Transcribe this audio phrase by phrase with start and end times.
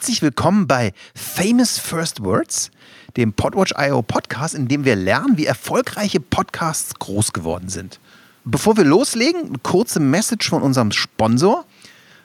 [0.00, 2.70] Herzlich willkommen bei Famous First Words,
[3.18, 8.00] dem Podwatch.io Podcast, in dem wir lernen, wie erfolgreiche Podcasts groß geworden sind.
[8.46, 11.66] Bevor wir loslegen, eine kurze Message von unserem Sponsor.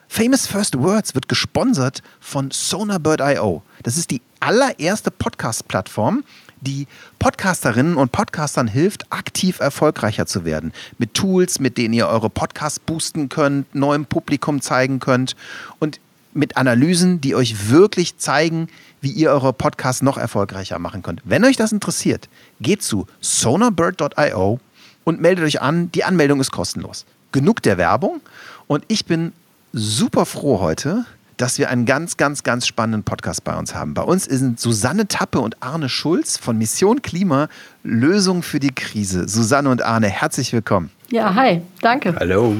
[0.08, 3.62] Famous First Words wird gesponsert von Sonarbird.io.
[3.82, 6.24] Das ist die allererste Podcast-Plattform,
[6.62, 6.86] die
[7.18, 10.72] Podcasterinnen und Podcastern hilft, aktiv erfolgreicher zu werden.
[10.96, 15.36] Mit Tools, mit denen ihr eure Podcasts boosten könnt, neuem Publikum zeigen könnt
[15.78, 16.00] und
[16.36, 18.68] mit Analysen, die euch wirklich zeigen,
[19.00, 21.22] wie ihr eure Podcasts noch erfolgreicher machen könnt.
[21.24, 22.28] Wenn euch das interessiert,
[22.60, 24.60] geht zu sonarbird.io
[25.04, 25.90] und meldet euch an.
[25.92, 27.06] Die Anmeldung ist kostenlos.
[27.32, 28.20] Genug der Werbung
[28.66, 29.32] und ich bin
[29.72, 31.04] super froh heute,
[31.36, 33.94] dass wir einen ganz, ganz, ganz spannenden Podcast bei uns haben.
[33.94, 37.48] Bei uns sind Susanne Tappe und Arne Schulz von Mission Klima,
[37.82, 39.28] Lösung für die Krise.
[39.28, 40.90] Susanne und Arne, herzlich willkommen.
[41.10, 42.16] Ja, hi, danke.
[42.18, 42.56] Hallo.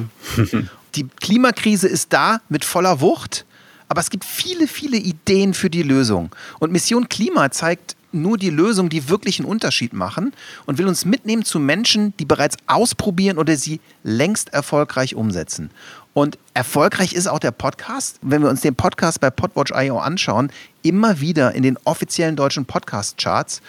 [0.95, 3.47] die Klimakrise ist da mit voller Wucht,
[3.89, 6.35] aber es gibt viele, viele Ideen für die Lösung.
[6.59, 10.33] Und Mission Klima zeigt nur die Lösung, die wirklich einen Unterschied machen
[10.65, 15.71] und will uns mitnehmen zu Menschen, die bereits ausprobieren oder sie längst erfolgreich umsetzen.
[16.15, 18.19] Und erfolgreich ist auch der Podcast.
[18.23, 20.51] Wenn wir uns den Podcast bei Podwatch.io anschauen,
[20.83, 23.61] immer wieder in den offiziellen deutschen Podcast-Charts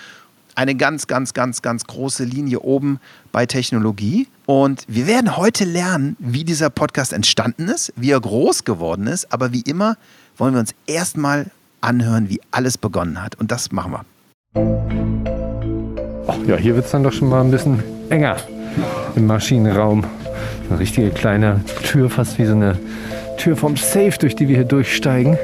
[0.56, 3.00] eine ganz, ganz, ganz, ganz große Linie oben
[3.32, 4.28] bei Technologie.
[4.48, 9.34] Und wir werden heute lernen, wie dieser Podcast entstanden ist, wie er groß geworden ist.
[9.34, 9.98] Aber wie immer
[10.38, 11.48] wollen wir uns erstmal
[11.82, 13.36] anhören, wie alles begonnen hat.
[13.36, 14.06] Und das machen wir.
[16.28, 18.38] Oh, ja, hier wird es dann doch schon mal ein bisschen enger
[19.18, 20.06] im Maschinenraum.
[20.70, 22.80] Eine richtige kleine Tür, fast wie so eine
[23.38, 25.38] Tür vom Safe, durch die wir hier durchsteigen.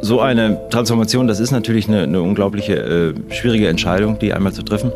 [0.00, 4.64] So eine Transformation, das ist natürlich eine, eine unglaubliche äh, schwierige Entscheidung, die einmal zu
[4.64, 4.90] treffen.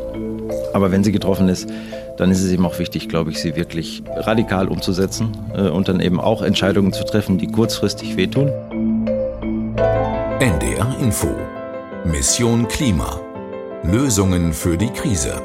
[0.73, 1.69] Aber wenn sie getroffen ist,
[2.17, 6.01] dann ist es eben auch wichtig, glaube ich, sie wirklich radikal umzusetzen äh, und dann
[6.01, 8.49] eben auch Entscheidungen zu treffen, die kurzfristig wehtun.
[10.41, 11.29] NDR Info.
[12.05, 13.21] Mission Klima.
[13.85, 15.41] Lösungen für die Krise.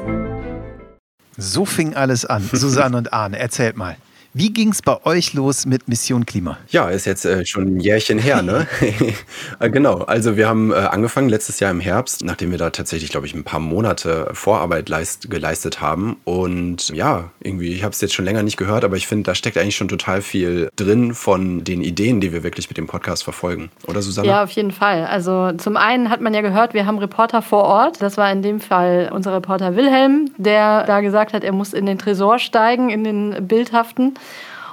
[1.36, 2.48] So fing alles an.
[2.52, 3.96] Susanne und Arne, erzählt mal.
[4.32, 6.56] Wie ging es bei euch los mit Mission Klima?
[6.68, 8.68] Ja, ist jetzt äh, schon ein Jährchen her, ne?
[9.58, 13.10] Äh, genau, also wir haben äh, angefangen letztes Jahr im Herbst, nachdem wir da tatsächlich,
[13.10, 16.16] glaube ich, ein paar Monate Vorarbeit leist, geleistet haben.
[16.24, 19.34] Und ja, irgendwie, ich habe es jetzt schon länger nicht gehört, aber ich finde, da
[19.34, 23.24] steckt eigentlich schon total viel drin von den Ideen, die wir wirklich mit dem Podcast
[23.24, 23.70] verfolgen.
[23.86, 24.28] Oder Susanne?
[24.28, 25.04] Ja, auf jeden Fall.
[25.04, 28.00] Also zum einen hat man ja gehört, wir haben Reporter vor Ort.
[28.00, 31.84] Das war in dem Fall unser Reporter Wilhelm, der da gesagt hat, er muss in
[31.84, 34.14] den Tresor steigen, in den bildhaften.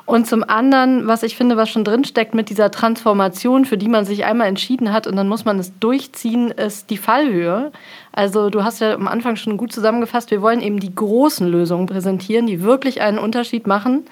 [0.08, 4.06] Und zum anderen, was ich finde, was schon drinsteckt mit dieser Transformation, für die man
[4.06, 7.74] sich einmal entschieden hat und dann muss man es durchziehen, ist die Fallhöhe.
[8.14, 11.88] Also du hast ja am Anfang schon gut zusammengefasst, wir wollen eben die großen Lösungen
[11.88, 14.06] präsentieren, die wirklich einen Unterschied machen.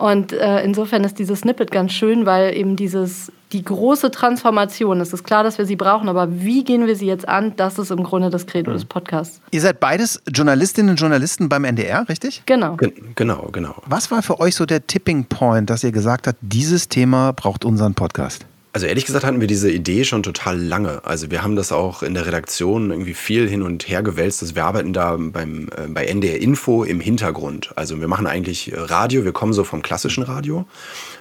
[0.00, 5.12] Und äh, insofern ist dieses Snippet ganz schön, weil eben dieses, die große Transformation, es
[5.12, 7.90] ist klar, dass wir sie brauchen, aber wie gehen wir sie jetzt an, das ist
[7.90, 9.42] im Grunde das Credo des Podcasts.
[9.50, 12.44] Ihr seid beides Journalistinnen und Journalisten beim NDR, richtig?
[12.46, 12.76] Genau.
[12.76, 13.74] Gen genau, genau.
[13.84, 17.66] Was war für euch so der Tipping Point, dass ihr gesagt habt, dieses Thema braucht
[17.66, 18.46] unseren Podcast?
[18.72, 21.04] Also ehrlich gesagt hatten wir diese Idee schon total lange.
[21.04, 24.42] Also wir haben das auch in der Redaktion irgendwie viel hin und her gewälzt.
[24.42, 27.72] Also wir arbeiten da beim, äh, bei NDR Info im Hintergrund.
[27.74, 30.66] Also wir machen eigentlich Radio, wir kommen so vom klassischen Radio,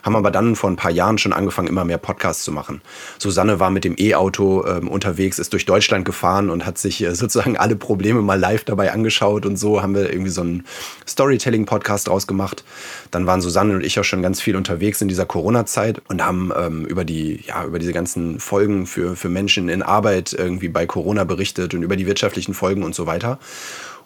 [0.04, 2.82] haben aber dann vor ein paar Jahren schon angefangen, immer mehr Podcasts zu machen.
[3.18, 7.16] Susanne war mit dem E-Auto äh, unterwegs, ist durch Deutschland gefahren und hat sich äh,
[7.16, 10.66] sozusagen alle Probleme mal live dabei angeschaut und so haben wir irgendwie so einen
[11.08, 12.64] Storytelling-Podcast draus gemacht.
[13.10, 16.52] Dann waren Susanne und ich auch schon ganz viel unterwegs in dieser Corona-Zeit und haben
[16.56, 20.86] ähm, über die ja, über diese ganzen Folgen für, für Menschen in Arbeit irgendwie bei
[20.86, 23.40] Corona berichtet und über die wirtschaftlichen Folgen und so weiter.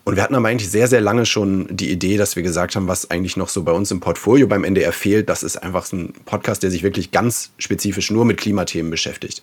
[0.06, 2.90] Und wir hatten aber eigentlich sehr, sehr lange schon die Idee, dass wir gesagt haben,
[2.90, 5.96] was eigentlich noch so bei uns im Portfolio beim NDR fehlt, das ist einfach so
[5.96, 9.42] ein Podcast, der sich wirklich ganz spezifisch nur mit Klimathemen beschäftigt.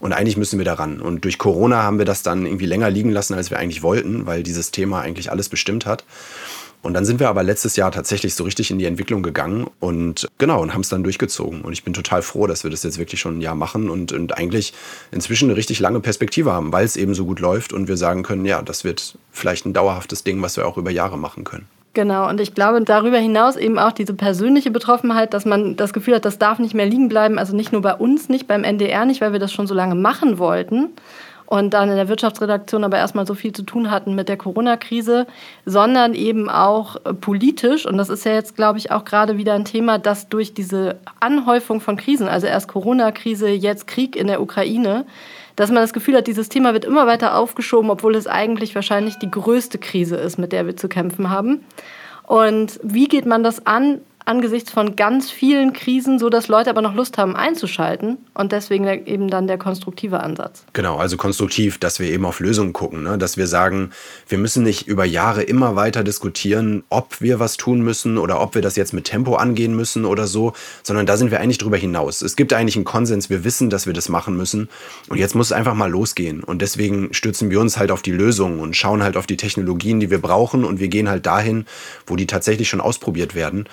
[0.00, 1.00] Und eigentlich müssen wir daran.
[1.00, 4.26] Und durch Corona haben wir das dann irgendwie länger liegen lassen, als wir eigentlich wollten,
[4.26, 6.04] weil dieses Thema eigentlich alles bestimmt hat.
[6.82, 10.26] Und dann sind wir aber letztes Jahr tatsächlich so richtig in die Entwicklung gegangen und
[10.38, 11.60] genau, und haben es dann durchgezogen.
[11.60, 14.12] Und ich bin total froh, dass wir das jetzt wirklich schon ein Jahr machen und,
[14.12, 14.72] und eigentlich
[15.10, 18.22] inzwischen eine richtig lange Perspektive haben, weil es eben so gut läuft und wir sagen
[18.22, 21.66] können, ja, das wird vielleicht ein dauerhaftes Ding, was wir auch über Jahre machen können.
[21.92, 26.14] Genau, und ich glaube darüber hinaus eben auch diese persönliche Betroffenheit, dass man das Gefühl
[26.14, 27.36] hat, das darf nicht mehr liegen bleiben.
[27.36, 29.96] Also nicht nur bei uns nicht, beim NDR nicht, weil wir das schon so lange
[29.96, 30.90] machen wollten,
[31.50, 35.26] und dann in der Wirtschaftsredaktion aber erstmal so viel zu tun hatten mit der Corona-Krise,
[35.66, 37.86] sondern eben auch politisch.
[37.86, 41.00] Und das ist ja jetzt, glaube ich, auch gerade wieder ein Thema, dass durch diese
[41.18, 45.06] Anhäufung von Krisen, also erst Corona-Krise, jetzt Krieg in der Ukraine,
[45.56, 49.16] dass man das Gefühl hat, dieses Thema wird immer weiter aufgeschoben, obwohl es eigentlich wahrscheinlich
[49.16, 51.64] die größte Krise ist, mit der wir zu kämpfen haben.
[52.28, 54.00] Und wie geht man das an?
[54.30, 58.86] Angesichts von ganz vielen Krisen, so dass Leute aber noch Lust haben einzuschalten und deswegen
[58.86, 60.62] eben dann der konstruktive Ansatz.
[60.72, 63.18] Genau, also konstruktiv, dass wir eben auf Lösungen gucken, ne?
[63.18, 63.90] dass wir sagen,
[64.28, 68.54] wir müssen nicht über Jahre immer weiter diskutieren, ob wir was tun müssen oder ob
[68.54, 70.52] wir das jetzt mit Tempo angehen müssen oder so,
[70.84, 72.22] sondern da sind wir eigentlich drüber hinaus.
[72.22, 74.68] Es gibt eigentlich einen Konsens, wir wissen, dass wir das machen müssen
[75.08, 78.12] und jetzt muss es einfach mal losgehen und deswegen stürzen wir uns halt auf die
[78.12, 81.66] Lösungen und schauen halt auf die Technologien, die wir brauchen und wir gehen halt dahin,
[82.06, 83.66] wo die tatsächlich schon ausprobiert werden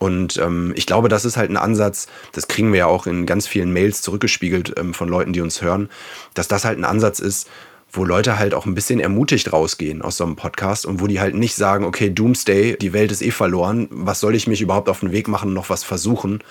[0.00, 3.26] und ähm, ich glaube, das ist halt ein Ansatz, das kriegen wir ja auch in
[3.26, 5.90] ganz vielen Mails zurückgespiegelt ähm, von Leuten, die uns hören,
[6.32, 7.48] dass das halt ein Ansatz ist,
[7.92, 11.20] wo Leute halt auch ein bisschen ermutigt rausgehen aus so einem Podcast und wo die
[11.20, 14.88] halt nicht sagen, okay, Doomsday, die Welt ist eh verloren, was soll ich mich überhaupt
[14.88, 16.42] auf den Weg machen noch was versuchen?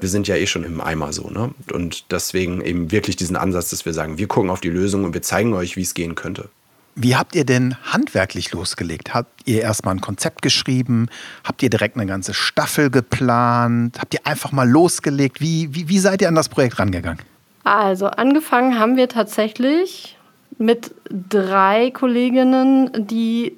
[0.00, 1.54] Wir sind ja eh schon im Eimer so, ne?
[1.72, 5.14] Und deswegen eben wirklich diesen Ansatz, dass wir sagen, wir gucken auf die Lösung und
[5.14, 6.50] wir zeigen euch, wie es gehen könnte.
[7.00, 9.14] Wie habt ihr denn handwerklich losgelegt?
[9.14, 11.06] Habt ihr erstmal ein Konzept geschrieben?
[11.44, 14.00] Habt ihr direkt eine ganze Staffel geplant?
[14.00, 15.40] Habt ihr einfach mal losgelegt?
[15.40, 17.20] Wie, wie, wie seid ihr an das Projekt rangegangen?
[17.62, 20.18] Also angefangen haben wir tatsächlich
[20.58, 23.56] mit drei Kolleginnen, die,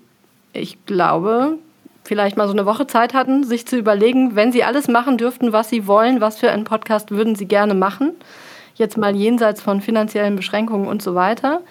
[0.52, 1.56] ich glaube,
[2.04, 5.54] vielleicht mal so eine Woche Zeit hatten, sich zu überlegen, wenn sie alles machen dürften,
[5.54, 8.12] was sie wollen, was für einen Podcast würden sie gerne machen.
[8.74, 11.62] Jetzt mal jenseits von finanziellen Beschränkungen und so weiter.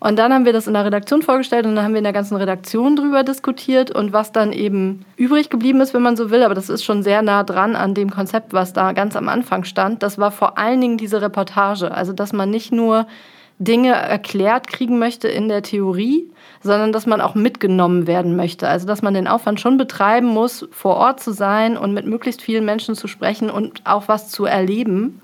[0.00, 2.14] Und dann haben wir das in der Redaktion vorgestellt und dann haben wir in der
[2.14, 6.42] ganzen Redaktion drüber diskutiert und was dann eben übrig geblieben ist, wenn man so will,
[6.42, 9.64] aber das ist schon sehr nah dran an dem Konzept, was da ganz am Anfang
[9.64, 11.92] stand, das war vor allen Dingen diese Reportage.
[11.92, 13.06] Also, dass man nicht nur
[13.58, 16.30] Dinge erklärt kriegen möchte in der Theorie,
[16.62, 18.66] sondern dass man auch mitgenommen werden möchte.
[18.66, 22.40] Also dass man den Aufwand schon betreiben muss, vor Ort zu sein und mit möglichst
[22.40, 25.20] vielen Menschen zu sprechen und auch was zu erleben,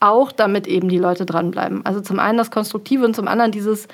[0.00, 1.84] auch damit eben die Leute dranbleiben.
[1.84, 3.86] Also zum einen das Konstruktive und zum anderen dieses,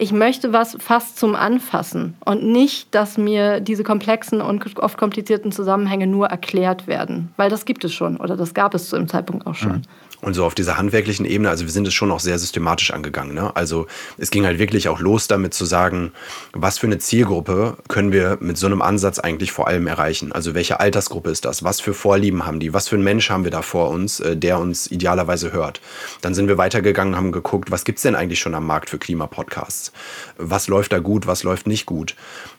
[0.00, 5.50] ich möchte was fast zum Anfassen und nicht, dass mir diese komplexen und oft komplizierten
[5.50, 9.08] Zusammenhänge nur erklärt werden, weil das gibt es schon oder das gab es zu dem
[9.08, 9.72] Zeitpunkt auch schon.
[9.72, 9.82] Mhm.
[10.20, 13.34] Und so auf dieser handwerklichen Ebene, also wir sind es schon auch sehr systematisch angegangen.
[13.34, 13.54] Ne?
[13.54, 13.86] Also
[14.16, 16.12] es ging halt wirklich auch los damit zu sagen,
[16.52, 20.32] was für eine Zielgruppe können wir mit so einem Ansatz eigentlich vor allem erreichen?
[20.32, 21.62] Also welche Altersgruppe ist das?
[21.62, 22.74] Was für Vorlieben haben die?
[22.74, 25.80] Was für einen Mensch haben wir da vor uns, äh, der uns idealerweise hört?
[26.20, 28.98] Dann sind wir weitergegangen, haben geguckt, was gibt es denn eigentlich schon am Markt für
[28.98, 29.92] Klimapodcasts?
[30.36, 32.16] Was läuft da gut, was läuft nicht gut?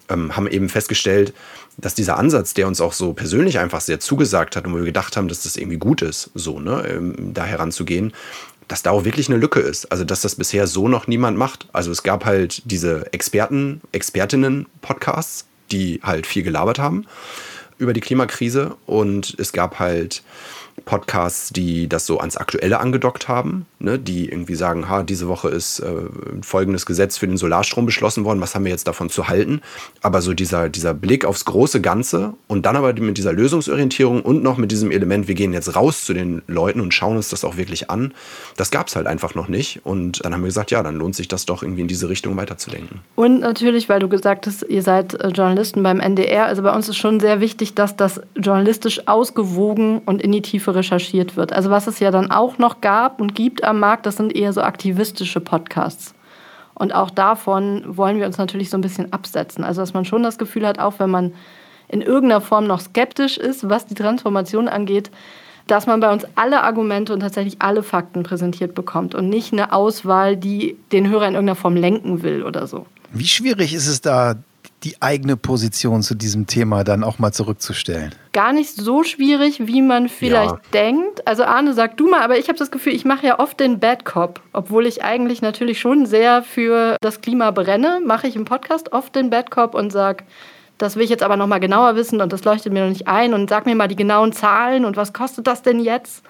[0.09, 1.33] Ähm, haben eben festgestellt,
[1.77, 4.85] dass dieser Ansatz, der uns auch so persönlich einfach sehr zugesagt hat und wo wir
[4.85, 8.13] gedacht haben, dass das irgendwie gut ist, so, ne, ähm, da heranzugehen,
[8.67, 9.91] dass da auch wirklich eine Lücke ist.
[9.91, 11.67] Also, dass das bisher so noch niemand macht.
[11.73, 17.06] Also, es gab halt diese Experten, Expertinnen-Podcasts, die halt viel gelabert haben
[17.77, 20.21] über die Klimakrise und es gab halt
[20.85, 25.49] Podcasts, die das so ans Aktuelle angedockt haben, ne, die irgendwie sagen, ha, diese Woche
[25.49, 25.93] ist äh,
[26.41, 29.61] folgendes Gesetz für den Solarstrom beschlossen worden, was haben wir jetzt davon zu halten?
[30.01, 34.43] Aber so dieser, dieser Blick aufs große Ganze und dann aber mit dieser Lösungsorientierung und
[34.43, 37.43] noch mit diesem Element, wir gehen jetzt raus zu den Leuten und schauen uns das
[37.43, 38.13] auch wirklich an,
[38.57, 39.81] das gab es halt einfach noch nicht.
[39.85, 42.35] Und dann haben wir gesagt, ja, dann lohnt sich das doch irgendwie in diese Richtung
[42.37, 42.99] weiterzudenken.
[43.15, 46.89] Und natürlich, weil du gesagt hast, ihr seid äh, Journalisten beim NDR, also bei uns
[46.89, 51.54] ist schon sehr wichtig, dass das journalistisch ausgewogen und in die Tiefe Tiefe recherchiert wird.
[51.54, 54.54] Also was es ja dann auch noch gab und gibt am Markt, das sind eher
[54.54, 56.13] so aktivistische Podcasts.
[56.75, 59.63] Und auch davon wollen wir uns natürlich so ein bisschen absetzen.
[59.63, 61.33] Also dass man schon das Gefühl hat, auch wenn man
[61.88, 65.12] in irgendeiner Form noch skeptisch ist, was die Transformation angeht,
[65.68, 69.74] dass man bei uns alle Argumente und tatsächlich alle Fakten präsentiert bekommt und nicht eine
[69.74, 72.85] Auswahl, die den Hörer in irgendeiner Form lenken will oder so.
[73.11, 74.35] Wie schwierig ist es da,
[74.83, 78.16] die eigene Position zu diesem Thema dann auch mal zurückzustellen?
[78.31, 80.62] Gar nicht so schwierig, wie man vielleicht ja.
[80.74, 81.28] denkt.
[81.28, 83.80] Also Arne, sag du mal, aber ich habe das Gefühl, ich mache ja oft den
[83.80, 88.45] Bad Cop, obwohl ich eigentlich natürlich schon sehr für das Klima brenne, mache ich im
[88.45, 90.24] Podcast oft den Bad Cop und sage,
[90.78, 93.07] das will ich jetzt aber noch mal genauer wissen und das leuchtet mir noch nicht
[93.07, 96.24] ein und sag mir mal die genauen Zahlen und was kostet das denn jetzt?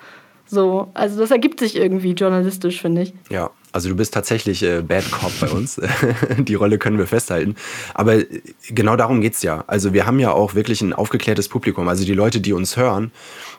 [0.47, 3.13] So, also das ergibt sich irgendwie journalistisch, finde ich.
[3.29, 5.79] Ja, also du bist tatsächlich äh, Bad Cop bei uns.
[6.37, 7.55] die Rolle können wir festhalten.
[7.93, 9.63] Aber äh, genau darum geht's ja.
[9.67, 11.87] Also wir haben ja auch wirklich ein aufgeklärtes Publikum.
[11.87, 13.11] Also die Leute, die uns hören,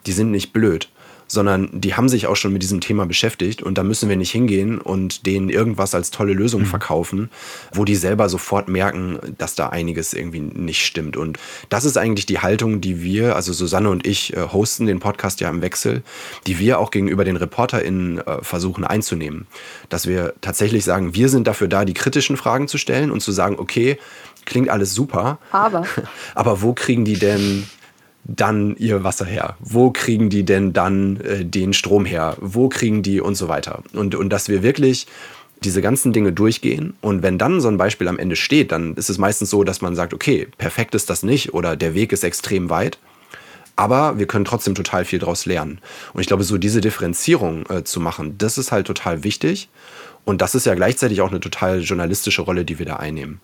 [0.07, 0.89] die sind nicht blöd
[1.31, 4.33] sondern die haben sich auch schon mit diesem Thema beschäftigt und da müssen wir nicht
[4.33, 6.67] hingehen und denen irgendwas als tolle Lösung mhm.
[6.67, 7.31] verkaufen,
[7.73, 11.17] wo die selber sofort merken, dass da einiges irgendwie nicht stimmt.
[11.17, 14.99] Und das ist eigentlich die Haltung, die wir, also Susanne und ich, äh, hosten den
[14.99, 16.03] Podcast ja im Wechsel,
[16.49, 19.47] die wir auch gegenüber den ReporterInnen äh, versuchen einzunehmen.
[19.89, 23.31] Dass wir tatsächlich sagen, wir sind dafür da, die kritischen Fragen zu stellen und zu
[23.31, 23.99] sagen, okay,
[24.47, 25.39] klingt alles super.
[25.53, 25.87] Aber.
[26.35, 27.69] Aber wo kriegen die denn
[28.25, 29.57] dann ihr Wasser her?
[29.61, 32.37] Wo kriegen die denn dann äh, den Strom her?
[32.41, 33.83] Wo kriegen die und so weiter?
[33.93, 35.07] Und, und dass wir wirklich
[35.65, 39.11] diese ganzen Dinge durchgehen und wenn dann so ein Beispiel am Ende steht, dann ist
[39.11, 42.25] es meistens so, dass man sagt, okay, perfekt ist das nicht oder der Weg ist
[42.25, 42.99] extrem weit.
[43.77, 45.81] Aber wir können trotzdem total viel daraus lernen.
[46.13, 49.71] Und ich glaube, so diese Differenzierung äh, zu machen, das ist halt total wichtig.
[50.25, 53.41] Und das ist ja gleichzeitig auch eine total journalistische Rolle, die wir da einnehmen.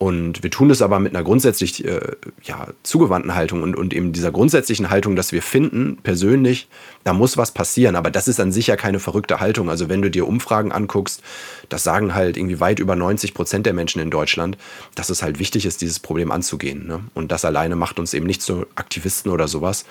[0.00, 2.00] Und wir tun das aber mit einer grundsätzlich äh,
[2.42, 6.68] ja, zugewandten Haltung und, und eben dieser grundsätzlichen Haltung, dass wir finden, persönlich,
[7.04, 7.96] da muss was passieren.
[7.96, 9.68] Aber das ist an sich ja keine verrückte Haltung.
[9.68, 11.22] Also wenn du dir Umfragen anguckst,
[11.68, 14.56] das sagen halt irgendwie weit über 90 Prozent der Menschen in Deutschland,
[14.94, 16.86] dass es halt wichtig ist, dieses Problem anzugehen.
[16.86, 17.00] Ne?
[17.12, 19.84] Und das alleine macht uns eben nicht zu Aktivisten oder sowas,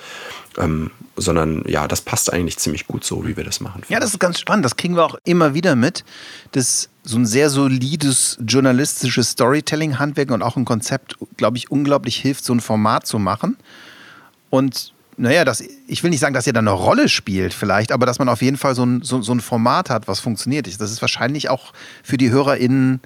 [0.58, 3.84] ähm, sondern ja, das passt eigentlich ziemlich gut so, wie wir das machen.
[3.90, 4.66] Ja, das ist ganz spannend.
[4.66, 6.04] Das kriegen wir auch immer wieder mit,
[6.52, 12.46] dass so ein sehr solides journalistisches Storytelling-Handwerk und auch ein Konzept, glaube ich, unglaublich hilft,
[12.46, 13.58] so ein Format zu machen.
[14.50, 18.06] Und naja, das, ich will nicht sagen, dass ihr da eine Rolle spielt vielleicht, aber
[18.06, 20.66] dass man auf jeden Fall so ein, so, so ein Format hat, was funktioniert.
[20.68, 23.02] Das ist wahrscheinlich auch für die HörerInnen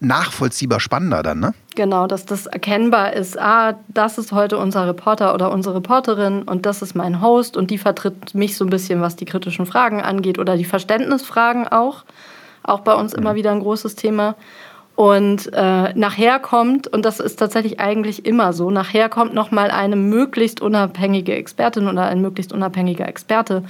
[0.00, 1.54] nachvollziehbar spannender dann, ne?
[1.78, 6.66] Genau, dass das erkennbar ist, ah, das ist heute unser Reporter oder unsere Reporterin und
[6.66, 10.02] das ist mein Host und die vertritt mich so ein bisschen, was die kritischen Fragen
[10.02, 12.02] angeht oder die Verständnisfragen auch.
[12.64, 14.34] Auch bei uns immer wieder ein großes Thema.
[14.96, 19.94] Und äh, nachher kommt, und das ist tatsächlich eigentlich immer so, nachher kommt nochmal eine
[19.94, 23.62] möglichst unabhängige Expertin oder ein möglichst unabhängiger Experte,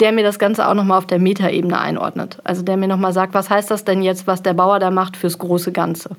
[0.00, 2.38] der mir das Ganze auch nochmal auf der Metaebene einordnet.
[2.42, 5.16] Also der mir nochmal sagt, was heißt das denn jetzt, was der Bauer da macht
[5.16, 6.16] fürs große Ganze.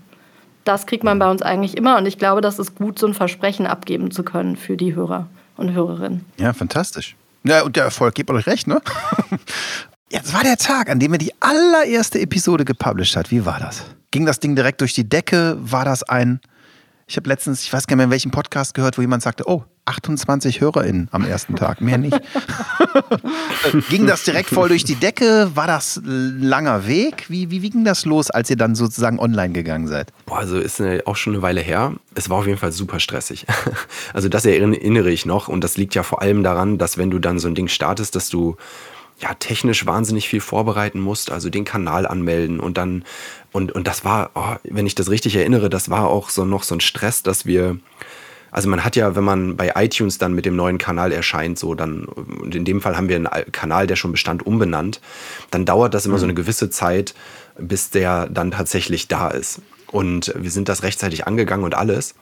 [0.63, 3.13] Das kriegt man bei uns eigentlich immer und ich glaube, das ist gut, so ein
[3.13, 5.27] Versprechen abgeben zu können für die Hörer
[5.57, 6.25] und Hörerinnen.
[6.37, 7.15] Ja, fantastisch.
[7.43, 8.81] Ja, und der Erfolg, gebt euch recht, ne?
[10.09, 13.31] Jetzt war der Tag, an dem er die allererste Episode gepublished hat.
[13.31, 13.83] Wie war das?
[14.11, 15.57] Ging das Ding direkt durch die Decke?
[15.59, 16.39] War das ein.
[17.07, 19.43] Ich habe letztens, ich weiß gar nicht mehr, in welchem Podcast gehört, wo jemand sagte:
[19.47, 22.17] Oh, 28 HörerInnen am ersten Tag, mehr nicht.
[23.89, 25.51] ging das direkt voll durch die Decke?
[25.55, 27.29] War das ein langer Weg?
[27.29, 30.13] Wie, wie, wie ging das los, als ihr dann sozusagen online gegangen seid?
[30.25, 31.93] Boah, also ist auch schon eine Weile her.
[32.15, 33.45] Es war auf jeden Fall super stressig.
[34.13, 37.19] Also das erinnere ich noch und das liegt ja vor allem daran, dass wenn du
[37.19, 38.57] dann so ein Ding startest, dass du
[39.19, 43.05] ja, technisch wahnsinnig viel vorbereiten musst, also den Kanal anmelden und dann,
[43.51, 46.63] und, und das war, oh, wenn ich das richtig erinnere, das war auch so noch
[46.63, 47.77] so ein Stress, dass wir,
[48.51, 51.75] also man hat ja, wenn man bei iTunes dann mit dem neuen Kanal erscheint, so
[51.75, 54.99] dann, und in dem Fall haben wir einen Kanal, der schon bestand, umbenannt,
[55.51, 56.19] dann dauert das immer mhm.
[56.19, 57.13] so eine gewisse Zeit,
[57.57, 59.61] bis der dann tatsächlich da ist.
[59.87, 62.15] Und wir sind das rechtzeitig angegangen und alles.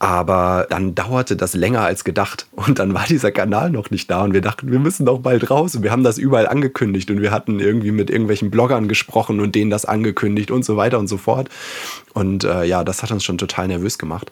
[0.00, 4.22] Aber dann dauerte das länger als gedacht und dann war dieser Kanal noch nicht da
[4.22, 7.20] und wir dachten, wir müssen doch bald raus und wir haben das überall angekündigt und
[7.20, 11.08] wir hatten irgendwie mit irgendwelchen Bloggern gesprochen und denen das angekündigt und so weiter und
[11.08, 11.48] so fort.
[12.14, 14.30] Und äh, ja, das hat uns schon total nervös gemacht.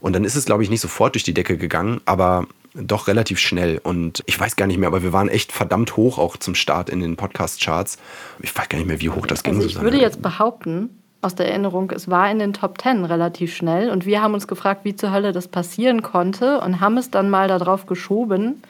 [0.00, 3.38] Und dann ist es, glaube ich, nicht sofort durch die Decke gegangen, aber doch relativ
[3.38, 3.80] schnell.
[3.82, 6.90] Und ich weiß gar nicht mehr, aber wir waren echt verdammt hoch auch zum Start
[6.90, 7.98] in den Podcast-Charts.
[8.42, 9.54] Ich weiß gar nicht mehr, wie hoch das ging.
[9.54, 10.90] Also ich würde jetzt behaupten,
[11.24, 13.90] aus der Erinnerung, es war in den Top Ten relativ schnell.
[13.90, 17.30] Und wir haben uns gefragt, wie zur Hölle das passieren konnte und haben es dann
[17.30, 18.62] mal darauf geschoben,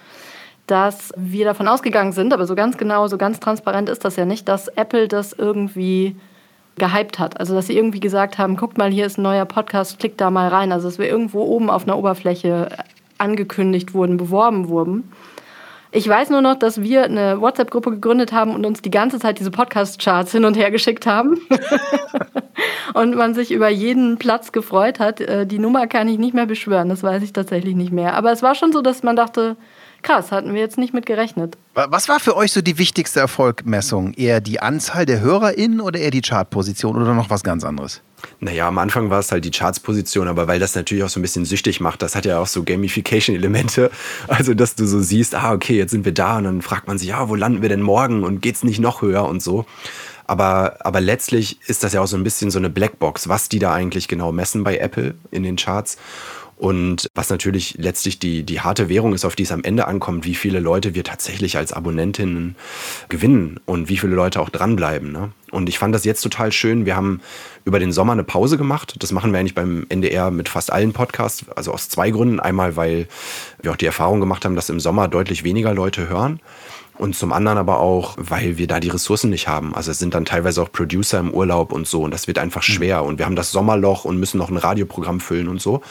[0.67, 4.25] dass wir davon ausgegangen sind, aber so ganz genau, so ganz transparent ist das ja
[4.25, 6.17] nicht, dass Apple das irgendwie
[6.77, 7.39] gehypt hat.
[7.39, 10.31] Also dass sie irgendwie gesagt haben, guckt mal, hier ist ein neuer Podcast, klickt da
[10.31, 10.73] mal rein.
[10.73, 12.69] Also dass wir irgendwo oben auf einer Oberfläche
[13.19, 15.11] angekündigt wurden, beworben wurden.
[15.97, 19.39] Ich weiß nur noch, dass wir eine WhatsApp-Gruppe gegründet haben und uns die ganze Zeit
[19.39, 21.39] diese Podcast-Charts hin und her geschickt haben.
[22.95, 25.21] und man sich über jeden Platz gefreut hat.
[25.21, 28.15] Äh, die Nummer kann ich nicht mehr beschwören, das weiß ich tatsächlich nicht mehr.
[28.15, 29.57] Aber es war schon so, dass man dachte,
[30.03, 31.57] krass, hatten wir jetzt nicht mit gerechnet.
[31.75, 34.15] Was war für euch so die wichtigste Erfolgmessung?
[34.15, 38.03] Eher die Anzahl der HörerInnen oder eher die Chartposition oder noch was ganz anderes?
[38.41, 41.23] Naja, am Anfang war es halt die Charts-Position, aber weil das natürlich auch so ein
[41.23, 43.91] bisschen süchtig macht, das hat ja auch so Gamification-Elemente.
[44.27, 46.99] Also, dass du so siehst, ah, okay, jetzt sind wir da und dann fragt man
[46.99, 49.67] sich, ja, wo landen wir denn morgen und geht es nicht noch höher und so.
[50.27, 53.59] Aber, aber letztlich ist das ja auch so ein bisschen so eine Blackbox, was die
[53.59, 55.99] da eigentlich genau messen bei Apple in den Charts.
[56.65, 60.25] Und was natürlich letztlich die, die harte Währung ist, auf die es am Ende ankommt,
[60.25, 62.57] wie viele Leute wir tatsächlich als Abonnentinnen
[63.11, 65.13] gewinnen und wie viele Leute auch dranbleiben.
[65.13, 65.31] Ne?
[65.51, 66.87] Und ich fand das jetzt total schön.
[66.87, 67.21] Wir haben
[67.67, 68.97] über den Sommer eine Pause gemacht.
[69.01, 71.45] Das machen wir eigentlich beim NDR mit fast allen Podcasts.
[71.55, 72.41] Also aus zwei Gründen.
[72.41, 73.09] Einmal, weil
[73.61, 76.41] wir auch die Erfahrung gemacht haben, dass im Sommer deutlich weniger Leute hören.
[76.97, 79.75] Und zum anderen aber auch, weil wir da die Ressourcen nicht haben.
[79.75, 82.03] Also es sind dann teilweise auch Producer im Urlaub und so.
[82.03, 82.73] Und das wird einfach mhm.
[82.73, 83.05] schwer.
[83.05, 85.83] Und wir haben das Sommerloch und müssen noch ein Radioprogramm füllen und so.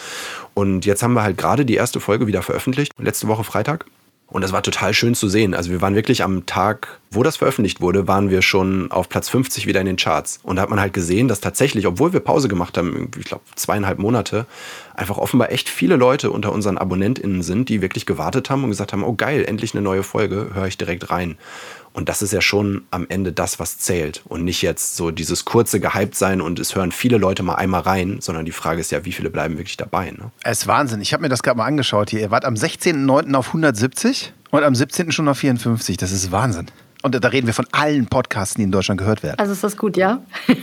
[0.53, 3.85] Und jetzt haben wir halt gerade die erste Folge wieder veröffentlicht, letzte Woche Freitag.
[4.33, 5.53] Und das war total schön zu sehen.
[5.53, 9.29] Also wir waren wirklich am Tag, wo das veröffentlicht wurde, waren wir schon auf Platz
[9.29, 10.39] 50 wieder in den Charts.
[10.41, 13.43] Und da hat man halt gesehen, dass tatsächlich, obwohl wir Pause gemacht haben, ich glaube
[13.53, 14.47] zweieinhalb Monate,
[14.95, 18.91] einfach offenbar echt viele Leute unter unseren AbonnentInnen sind, die wirklich gewartet haben und gesagt
[18.91, 21.37] haben, oh geil, endlich eine neue Folge, höre ich direkt rein.
[21.93, 24.23] Und das ist ja schon am Ende das, was zählt.
[24.25, 27.81] Und nicht jetzt so dieses kurze gehypt sein und es hören viele Leute mal einmal
[27.81, 30.11] rein, sondern die Frage ist ja, wie viele bleiben wirklich dabei.
[30.11, 30.31] Ne?
[30.43, 31.01] Es ist Wahnsinn.
[31.01, 32.21] Ich habe mir das gerade mal angeschaut hier.
[32.21, 33.33] Ihr wart am 16.09.
[33.35, 35.11] auf 170 und am 17.
[35.11, 35.97] schon auf 54.
[35.97, 36.67] Das ist Wahnsinn.
[37.03, 39.37] Und da reden wir von allen Podcasts, die in Deutschland gehört werden.
[39.37, 40.21] Also ist das gut, ja?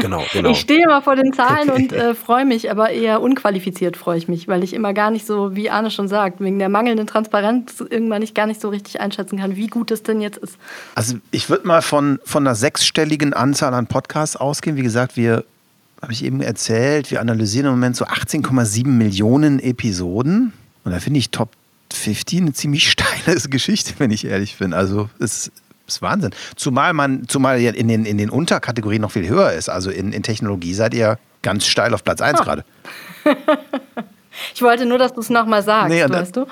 [0.00, 0.50] Genau, genau.
[0.50, 4.28] Ich stehe immer vor den Zahlen und äh, freue mich, aber eher unqualifiziert freue ich
[4.28, 7.82] mich, weil ich immer gar nicht so, wie Arne schon sagt, wegen der mangelnden Transparenz
[7.88, 10.56] irgendwann nicht gar nicht so richtig einschätzen kann, wie gut es denn jetzt ist.
[10.94, 14.76] Also ich würde mal von, von einer sechsstelligen Anzahl an Podcasts ausgehen.
[14.76, 15.44] Wie gesagt, wir,
[16.00, 20.52] habe ich eben erzählt, wir analysieren im Moment so 18,7 Millionen Episoden.
[20.84, 21.50] Und da finde ich Top
[21.92, 24.74] 50 eine ziemlich steile Geschichte, wenn ich ehrlich bin.
[24.74, 25.50] Also es
[25.88, 26.30] ist Wahnsinn.
[26.56, 29.68] Zumal man, zumal ja in den, in den Unterkategorien noch viel höher ist.
[29.68, 32.44] Also in, in Technologie seid ihr ganz steil auf Platz 1 Ah.
[32.44, 32.64] gerade.
[34.54, 36.46] Ich wollte nur, dass du es nochmal sagst, Nee, weißt du?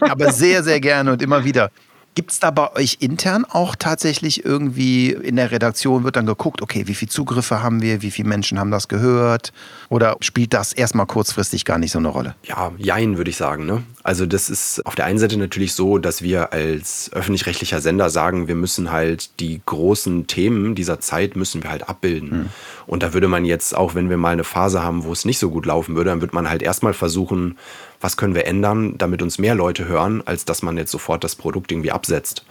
[0.00, 1.70] Aber sehr, sehr gerne und immer wieder.
[2.18, 6.62] Gibt es da bei euch intern auch tatsächlich irgendwie in der Redaktion wird dann geguckt,
[6.62, 9.52] okay, wie viele Zugriffe haben wir, wie viele Menschen haben das gehört?
[9.88, 12.34] Oder spielt das erstmal kurzfristig gar nicht so eine Rolle?
[12.42, 13.66] Ja, jein, würde ich sagen.
[13.66, 13.84] Ne?
[14.02, 18.48] Also das ist auf der einen Seite natürlich so, dass wir als öffentlich-rechtlicher Sender sagen,
[18.48, 22.50] wir müssen halt die großen Themen dieser Zeit müssen wir halt abbilden.
[22.88, 25.38] Und da würde man jetzt, auch wenn wir mal eine Phase haben, wo es nicht
[25.38, 27.58] so gut laufen würde, dann wird man halt erstmal versuchen,
[28.00, 31.36] was können wir ändern, damit uns mehr Leute hören, als dass man jetzt sofort das
[31.36, 32.44] Produkt irgendwie absetzt.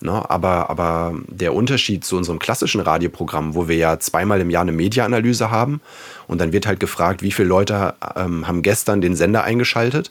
[0.00, 4.62] Ne, aber, aber der Unterschied zu unserem klassischen Radioprogramm, wo wir ja zweimal im Jahr
[4.62, 5.80] eine Mediaanalyse haben
[6.26, 10.10] und dann wird halt gefragt, wie viele Leute ähm, haben gestern den Sender eingeschaltet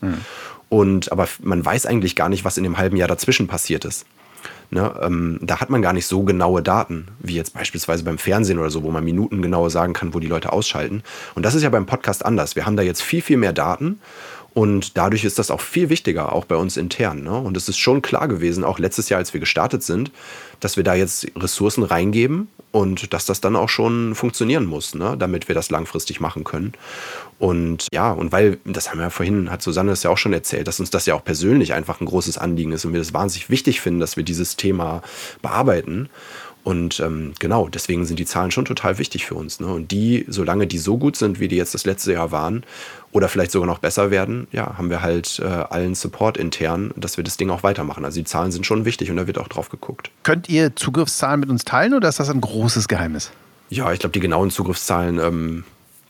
[0.70, 4.06] und aber man weiß eigentlich gar nicht, was in dem halben Jahr dazwischen passiert ist.
[4.72, 8.58] Ne, ähm, da hat man gar nicht so genaue Daten, wie jetzt beispielsweise beim Fernsehen
[8.58, 11.04] oder so, wo man Minuten genau sagen kann, wo die Leute ausschalten.
[11.36, 12.56] Und das ist ja beim Podcast anders.
[12.56, 14.00] Wir haben da jetzt viel, viel mehr Daten
[14.54, 17.24] und dadurch ist das auch viel wichtiger, auch bei uns intern.
[17.24, 17.36] Ne?
[17.36, 20.12] Und es ist schon klar gewesen, auch letztes Jahr, als wir gestartet sind,
[20.60, 25.16] dass wir da jetzt Ressourcen reingeben und dass das dann auch schon funktionieren muss, ne?
[25.18, 26.74] damit wir das langfristig machen können.
[27.40, 30.34] Und ja, und weil, das haben wir ja vorhin, hat Susanne das ja auch schon
[30.34, 33.14] erzählt, dass uns das ja auch persönlich einfach ein großes Anliegen ist und wir das
[33.14, 35.02] wahnsinnig wichtig finden, dass wir dieses Thema
[35.42, 36.10] bearbeiten.
[36.63, 39.60] Und ähm, genau, deswegen sind die Zahlen schon total wichtig für uns.
[39.60, 39.67] Ne?
[39.67, 42.63] Und die, solange die so gut sind, wie die jetzt das letzte Jahr waren,
[43.12, 47.17] oder vielleicht sogar noch besser werden, ja, haben wir halt äh, allen Support intern, dass
[47.17, 48.06] wir das Ding auch weitermachen.
[48.06, 50.10] Also die Zahlen sind schon wichtig und da wird auch drauf geguckt.
[50.23, 53.32] Könnt ihr Zugriffszahlen mit uns teilen oder ist das ein großes Geheimnis?
[53.69, 55.63] Ja, ich glaube, die genauen Zugriffszahlen ähm,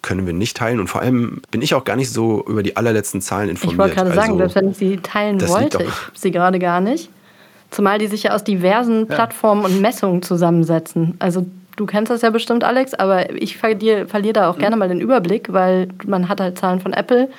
[0.03, 0.79] können wir nicht teilen.
[0.79, 3.73] Und vor allem bin ich auch gar nicht so über die allerletzten Zahlen informiert.
[3.73, 6.31] Ich wollte gerade sagen, Also, selbst wenn ich sie teilen wollte, doch- ich habe sie
[6.31, 7.09] gerade gar nicht.
[7.73, 11.15] Zumal die sich ja aus diversen Plattformen und Messungen zusammensetzen.
[11.17, 14.87] Also du kennst das ja bestimmt, Alex, aber ich verliere, verliere da auch gerne mal
[14.87, 17.29] den Überblick, weil man hat halt Zahlen von Apple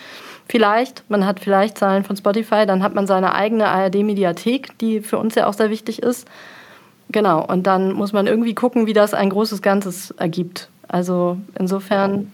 [0.48, 5.18] vielleicht, man hat vielleicht Zahlen von Spotify, dann hat man seine eigene ARD-Mediathek, die für
[5.18, 6.26] uns ja auch sehr wichtig ist.
[7.10, 10.68] Genau, und dann muss man irgendwie gucken, wie das ein großes Ganzes ergibt.
[10.88, 12.32] Also insofern Mhm,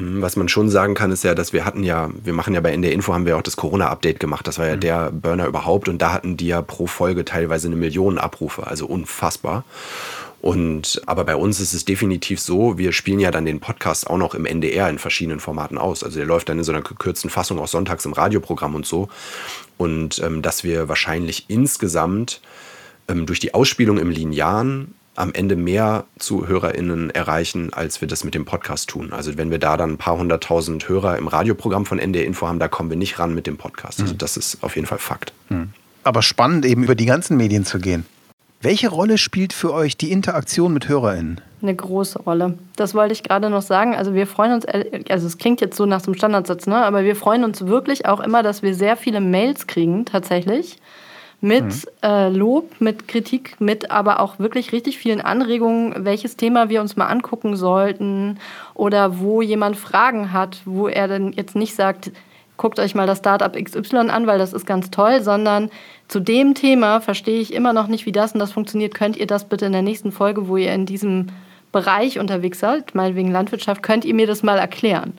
[0.00, 2.72] Was man schon sagen kann, ist ja, dass wir hatten ja, wir machen ja bei
[2.72, 4.46] NDR Info haben wir auch das Corona-Update gemacht.
[4.46, 7.76] Das war ja der Burner überhaupt und da hatten die ja pro Folge teilweise eine
[7.76, 9.64] Million Abrufe, also unfassbar.
[10.40, 14.18] Und aber bei uns ist es definitiv so, wir spielen ja dann den Podcast auch
[14.18, 16.04] noch im NDR in verschiedenen Formaten aus.
[16.04, 19.08] Also der läuft dann in so einer gekürzten Fassung auch sonntags im Radioprogramm und so.
[19.78, 22.40] Und ähm, dass wir wahrscheinlich insgesamt
[23.08, 28.34] ähm, durch die Ausspielung im Linearen am Ende mehr ZuhörerInnen erreichen, als wir das mit
[28.34, 29.12] dem Podcast tun.
[29.12, 32.58] Also wenn wir da dann ein paar hunderttausend Hörer im Radioprogramm von NDR Info haben,
[32.58, 34.00] da kommen wir nicht ran mit dem Podcast.
[34.00, 35.32] Also das ist auf jeden Fall Fakt.
[36.04, 38.06] Aber spannend, eben über die ganzen Medien zu gehen.
[38.60, 41.40] Welche Rolle spielt für euch die Interaktion mit HörerInnen?
[41.62, 42.58] Eine große Rolle.
[42.76, 43.94] Das wollte ich gerade noch sagen.
[43.94, 46.76] Also wir freuen uns, also es klingt jetzt so nach so einem Standardsatz, ne?
[46.76, 50.78] aber wir freuen uns wirklich auch immer, dass wir sehr viele Mails kriegen tatsächlich
[51.40, 56.80] mit äh, Lob, mit Kritik, mit aber auch wirklich richtig vielen Anregungen, welches Thema wir
[56.80, 58.38] uns mal angucken sollten
[58.74, 62.10] oder wo jemand Fragen hat, wo er dann jetzt nicht sagt,
[62.56, 65.70] guckt euch mal das Startup XY an, weil das ist ganz toll, sondern
[66.08, 68.94] zu dem Thema verstehe ich immer noch nicht, wie das und das funktioniert.
[68.94, 71.28] Könnt ihr das bitte in der nächsten Folge, wo ihr in diesem
[71.70, 75.12] Bereich unterwegs seid, meinetwegen Landwirtschaft, könnt ihr mir das mal erklären?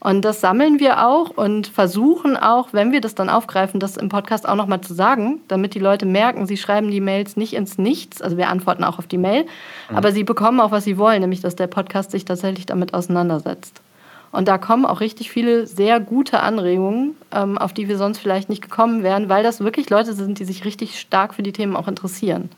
[0.00, 4.08] Und das sammeln wir auch und versuchen auch, wenn wir das dann aufgreifen, das im
[4.08, 7.78] Podcast auch nochmal zu sagen, damit die Leute merken, sie schreiben die Mails nicht ins
[7.78, 8.22] Nichts.
[8.22, 9.46] Also wir antworten auch auf die Mail,
[9.92, 13.82] aber sie bekommen auch, was sie wollen, nämlich dass der Podcast sich tatsächlich damit auseinandersetzt.
[14.30, 18.48] Und da kommen auch richtig viele sehr gute Anregungen, ähm, auf die wir sonst vielleicht
[18.48, 21.74] nicht gekommen wären, weil das wirklich Leute sind, die sich richtig stark für die Themen
[21.74, 22.50] auch interessieren.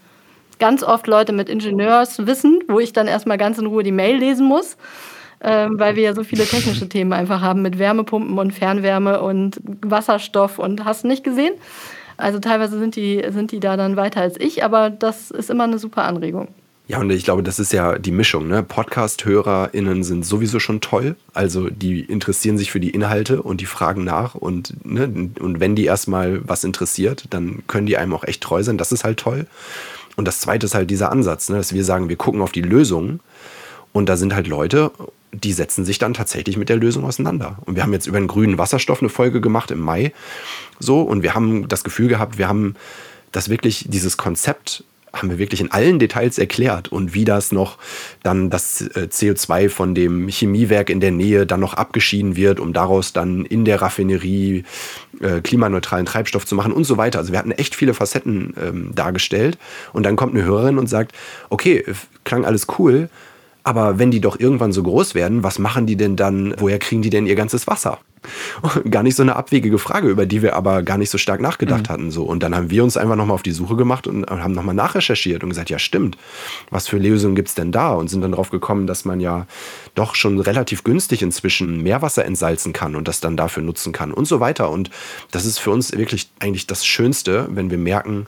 [0.59, 4.46] Ganz oft Leute mit Ingenieurswissen, wo ich dann erstmal ganz in Ruhe die Mail lesen
[4.46, 4.76] muss,
[5.42, 9.61] ähm, weil wir ja so viele technische Themen einfach haben mit Wärmepumpen und Fernwärme und
[9.83, 11.55] Wasserstoff und hast nicht gesehen.
[12.16, 15.64] Also teilweise sind die, sind die da dann weiter als ich, aber das ist immer
[15.64, 16.48] eine super Anregung.
[16.90, 18.48] Ja, und ich glaube, das ist ja die Mischung.
[18.48, 18.64] Ne?
[18.64, 21.14] Podcast-HörerInnen sind sowieso schon toll.
[21.33, 24.35] Also die interessieren sich für die Inhalte und die fragen nach.
[24.35, 28.64] Und, ne, und wenn die erstmal was interessiert, dann können die einem auch echt treu
[28.64, 28.76] sein.
[28.76, 29.46] Das ist halt toll.
[30.16, 31.59] Und das zweite ist halt dieser Ansatz, ne?
[31.59, 33.20] dass wir sagen, wir gucken auf die Lösungen.
[33.92, 34.90] Und da sind halt Leute,
[35.32, 37.58] die setzen sich dann tatsächlich mit der Lösung auseinander.
[37.64, 40.12] Und wir haben jetzt über den grünen Wasserstoff eine Folge gemacht im Mai.
[40.78, 42.74] So, und wir haben das Gefühl gehabt, wir haben
[43.32, 47.78] das wirklich, dieses Konzept haben wir wirklich in allen Details erklärt und wie das noch
[48.22, 52.72] dann das äh, CO2 von dem Chemiewerk in der Nähe dann noch abgeschieden wird, um
[52.72, 54.64] daraus dann in der Raffinerie
[55.20, 57.18] äh, klimaneutralen Treibstoff zu machen und so weiter.
[57.18, 59.58] Also wir hatten echt viele Facetten ähm, dargestellt
[59.92, 61.12] und dann kommt eine Hörerin und sagt,
[61.48, 61.84] okay,
[62.24, 63.10] klang alles cool,
[63.70, 67.02] aber wenn die doch irgendwann so groß werden, was machen die denn dann, woher kriegen
[67.02, 68.00] die denn ihr ganzes Wasser?
[68.90, 71.85] gar nicht so eine abwegige Frage, über die wir aber gar nicht so stark nachgedacht
[71.85, 71.92] mhm.
[71.92, 72.11] hatten.
[72.11, 72.24] So.
[72.24, 75.44] Und dann haben wir uns einfach nochmal auf die Suche gemacht und haben nochmal nachrecherchiert
[75.44, 76.18] und gesagt, ja stimmt,
[76.68, 77.92] was für Lösungen gibt es denn da?
[77.92, 79.46] Und sind dann darauf gekommen, dass man ja
[79.94, 84.26] doch schon relativ günstig inzwischen Meerwasser entsalzen kann und das dann dafür nutzen kann und
[84.26, 84.68] so weiter.
[84.68, 84.90] Und
[85.30, 88.26] das ist für uns wirklich eigentlich das Schönste, wenn wir merken,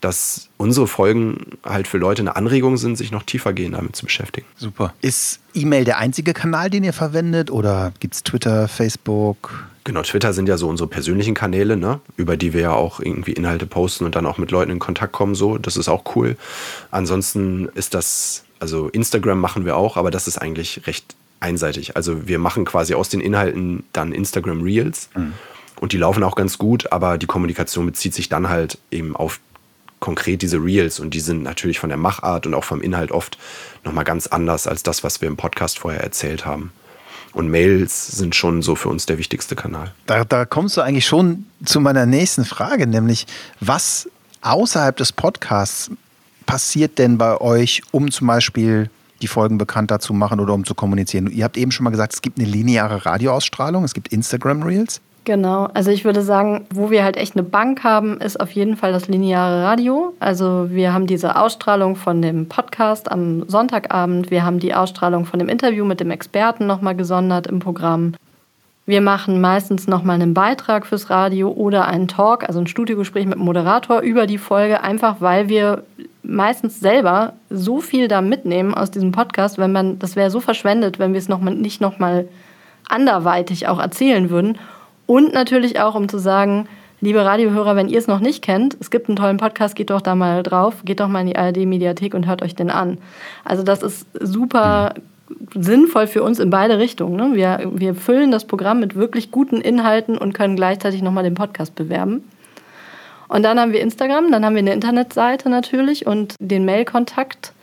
[0.00, 4.04] dass unsere Folgen halt für Leute eine Anregung sind, sich noch tiefer gehen damit zu
[4.04, 4.46] beschäftigen.
[4.56, 4.94] Super.
[5.00, 9.68] Ist E-Mail der einzige Kanal, den ihr verwendet oder gibt es Twitter, Facebook?
[9.84, 12.00] Genau, Twitter sind ja so unsere persönlichen Kanäle, ne?
[12.16, 15.12] über die wir ja auch irgendwie Inhalte posten und dann auch mit Leuten in Kontakt
[15.12, 15.34] kommen.
[15.34, 16.36] So, das ist auch cool.
[16.90, 21.96] Ansonsten ist das, also Instagram machen wir auch, aber das ist eigentlich recht einseitig.
[21.96, 25.08] Also wir machen quasi aus den Inhalten dann Instagram Reels.
[25.16, 25.32] Mhm.
[25.80, 29.40] Und die laufen auch ganz gut, aber die Kommunikation bezieht sich dann halt eben auf
[30.00, 33.38] konkret diese Reels und die sind natürlich von der Machart und auch vom Inhalt oft
[33.84, 36.72] nochmal ganz anders als das, was wir im Podcast vorher erzählt haben.
[37.32, 39.92] Und Mails sind schon so für uns der wichtigste Kanal.
[40.06, 43.26] Da, da kommst du eigentlich schon zu meiner nächsten Frage, nämlich
[43.60, 44.08] was
[44.40, 45.90] außerhalb des Podcasts
[46.46, 50.74] passiert denn bei euch, um zum Beispiel die Folgen bekannter zu machen oder um zu
[50.74, 51.30] kommunizieren?
[51.30, 55.00] Ihr habt eben schon mal gesagt, es gibt eine lineare Radioausstrahlung, es gibt Instagram Reels.
[55.28, 58.78] Genau, also ich würde sagen, wo wir halt echt eine Bank haben, ist auf jeden
[58.78, 60.14] Fall das lineare Radio.
[60.20, 65.38] Also wir haben diese Ausstrahlung von dem Podcast am Sonntagabend, wir haben die Ausstrahlung von
[65.38, 68.14] dem Interview mit dem Experten nochmal gesondert im Programm.
[68.86, 73.34] Wir machen meistens nochmal einen Beitrag fürs Radio oder einen Talk, also ein Studiogespräch mit
[73.34, 75.82] dem Moderator über die Folge, einfach weil wir
[76.22, 80.98] meistens selber so viel da mitnehmen aus diesem Podcast, wenn man, das wäre so verschwendet,
[80.98, 82.28] wenn wir es noch nicht nochmal
[82.88, 84.56] anderweitig auch erzählen würden.
[85.08, 86.68] Und natürlich auch, um zu sagen,
[87.00, 90.02] liebe Radiohörer, wenn ihr es noch nicht kennt, es gibt einen tollen Podcast, geht doch
[90.02, 92.98] da mal drauf, geht doch mal in die ARD-Mediathek und hört euch den an.
[93.42, 94.92] Also das ist super
[95.54, 97.16] sinnvoll für uns in beide Richtungen.
[97.16, 97.34] Ne?
[97.34, 101.74] Wir, wir füllen das Programm mit wirklich guten Inhalten und können gleichzeitig nochmal den Podcast
[101.74, 102.22] bewerben.
[103.28, 107.54] Und dann haben wir Instagram, dann haben wir eine Internetseite natürlich und den Mailkontakt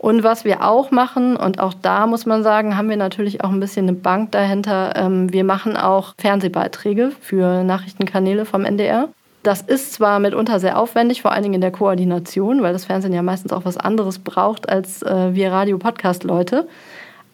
[0.00, 3.50] und was wir auch machen, und auch da muss man sagen, haben wir natürlich auch
[3.50, 4.94] ein bisschen eine Bank dahinter.
[4.96, 9.10] Ähm, wir machen auch Fernsehbeiträge für Nachrichtenkanäle vom NDR.
[9.42, 13.12] Das ist zwar mitunter sehr aufwendig, vor allen Dingen in der Koordination, weil das Fernsehen
[13.12, 16.66] ja meistens auch was anderes braucht als äh, wir Radio-Podcast-Leute.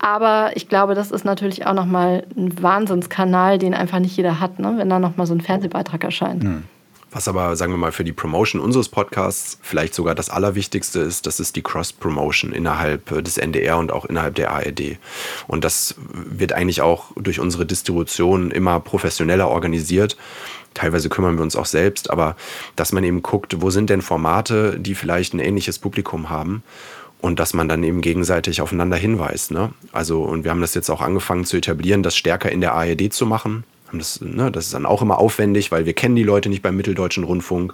[0.01, 4.59] Aber ich glaube, das ist natürlich auch nochmal ein Wahnsinnskanal, den einfach nicht jeder hat,
[4.59, 4.75] ne?
[4.77, 6.43] wenn da nochmal so ein Fernsehbeitrag erscheint.
[6.43, 6.65] Mhm.
[7.13, 11.27] Was aber, sagen wir mal, für die Promotion unseres Podcasts vielleicht sogar das Allerwichtigste ist,
[11.27, 14.99] das ist die Cross-Promotion innerhalb äh, des NDR und auch innerhalb der ARD.
[15.47, 20.17] Und das wird eigentlich auch durch unsere Distribution immer professioneller organisiert.
[20.75, 22.37] Teilweise kümmern wir uns auch selbst, aber
[22.75, 26.63] dass man eben guckt, wo sind denn Formate, die vielleicht ein ähnliches Publikum haben
[27.21, 29.53] und dass man dann eben gegenseitig aufeinander hinweist.
[29.53, 29.71] Ne?
[29.93, 33.13] Also, und wir haben das jetzt auch angefangen zu etablieren, das stärker in der ARD
[33.13, 33.65] zu machen.
[33.93, 36.77] Das, ne, das ist dann auch immer aufwendig, weil wir kennen die Leute nicht beim
[36.77, 37.73] Mitteldeutschen Rundfunk.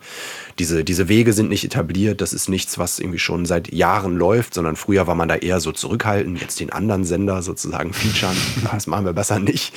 [0.58, 2.20] Diese, diese Wege sind nicht etabliert.
[2.20, 5.60] Das ist nichts, was irgendwie schon seit Jahren läuft, sondern früher war man da eher
[5.60, 6.40] so zurückhaltend.
[6.40, 8.36] Jetzt den anderen Sender sozusagen featuren.
[8.70, 9.72] Das machen wir besser nicht.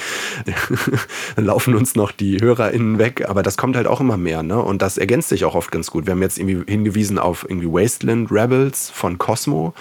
[1.35, 3.27] dann laufen uns noch die HörerInnen weg.
[3.29, 4.43] Aber das kommt halt auch immer mehr.
[4.43, 4.61] Ne?
[4.61, 6.05] Und das ergänzt sich auch oft ganz gut.
[6.05, 9.73] Wir haben jetzt irgendwie hingewiesen auf irgendwie Wasteland Rebels von Cosmo.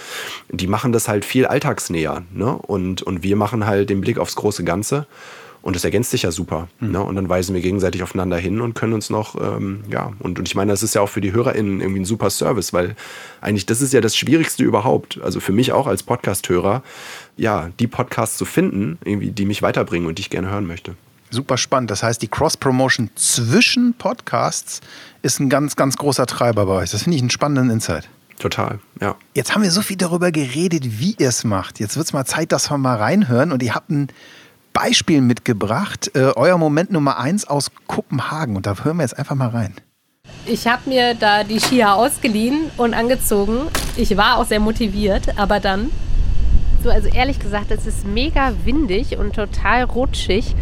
[0.50, 2.22] Die machen das halt viel alltagsnäher.
[2.32, 2.52] Ne?
[2.52, 5.06] Und, und wir machen halt den Blick aufs große Ganze.
[5.64, 6.68] Und das ergänzt sich ja super.
[6.80, 6.90] Mhm.
[6.90, 7.02] Ne?
[7.02, 10.46] Und dann weisen wir gegenseitig aufeinander hin und können uns noch, ähm, ja, und, und
[10.46, 12.96] ich meine, das ist ja auch für die HörerInnen irgendwie ein super Service, weil
[13.40, 15.18] eigentlich das ist ja das Schwierigste überhaupt.
[15.24, 16.82] Also für mich auch als Podcast-Hörer,
[17.38, 20.96] ja, die Podcasts zu finden, irgendwie, die mich weiterbringen und die ich gerne hören möchte.
[21.30, 21.90] Super spannend.
[21.90, 24.82] Das heißt, die Cross-Promotion zwischen Podcasts
[25.22, 26.90] ist ein ganz, ganz großer Treiber bei euch.
[26.90, 28.10] Das finde ich einen spannenden Insight.
[28.38, 29.16] Total, ja.
[29.32, 31.80] Jetzt haben wir so viel darüber geredet, wie ihr es macht.
[31.80, 33.50] Jetzt wird es mal Zeit, dass wir mal reinhören.
[33.50, 34.08] Und ihr habt ein
[34.74, 36.10] Beispiel mitgebracht.
[36.14, 38.56] Äh, euer Moment Nummer eins aus Kopenhagen.
[38.56, 39.74] Und da hören wir jetzt einfach mal rein.
[40.44, 43.68] Ich habe mir da die Skier ausgeliehen und angezogen.
[43.96, 45.90] Ich war auch sehr motiviert, aber dann.
[46.82, 50.54] So, also ehrlich gesagt, es ist mega windig und total rutschig.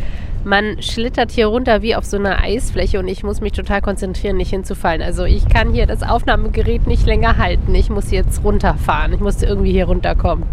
[0.45, 4.37] Man schlittert hier runter wie auf so einer Eisfläche und ich muss mich total konzentrieren,
[4.37, 5.03] nicht hinzufallen.
[5.03, 7.75] Also ich kann hier das Aufnahmegerät nicht länger halten.
[7.75, 9.13] Ich muss jetzt runterfahren.
[9.13, 10.45] Ich muss irgendwie hier runterkommen.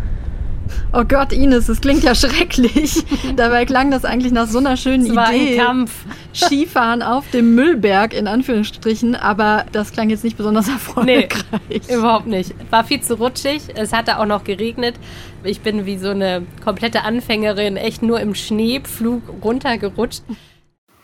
[0.93, 3.03] Oh Gott, Ines, das klingt ja schrecklich.
[3.35, 5.59] Dabei klang das eigentlich nach so einer schönen Es war Idee.
[5.59, 5.91] ein Kampf.
[6.33, 10.67] Skifahren auf dem Müllberg in Anführungsstrichen, aber das klang jetzt nicht besonders
[11.03, 11.89] Nee, erfolgreich.
[11.89, 12.53] überhaupt nicht.
[12.71, 13.63] War viel zu rutschig.
[13.75, 14.95] Es hatte auch noch geregnet.
[15.43, 20.23] Ich bin wie so eine komplette Anfängerin echt nur im Schneepflug runtergerutscht.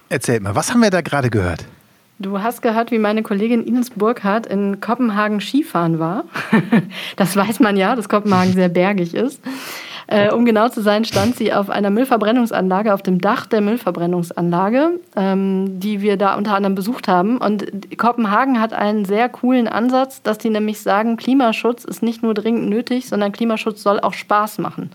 [0.09, 1.65] Erzählt mal, was haben wir da gerade gehört?
[2.17, 6.23] Du hast gehört, wie meine Kollegin Ines Burkhardt in Kopenhagen Skifahren war.
[7.17, 9.41] Das weiß man ja, dass Kopenhagen sehr bergig ist.
[10.07, 14.99] Äh, um genau zu sein, stand sie auf einer Müllverbrennungsanlage, auf dem Dach der Müllverbrennungsanlage,
[15.15, 17.37] ähm, die wir da unter anderem besucht haben.
[17.37, 22.33] Und Kopenhagen hat einen sehr coolen Ansatz, dass die nämlich sagen, Klimaschutz ist nicht nur
[22.33, 24.91] dringend nötig, sondern Klimaschutz soll auch Spaß machen.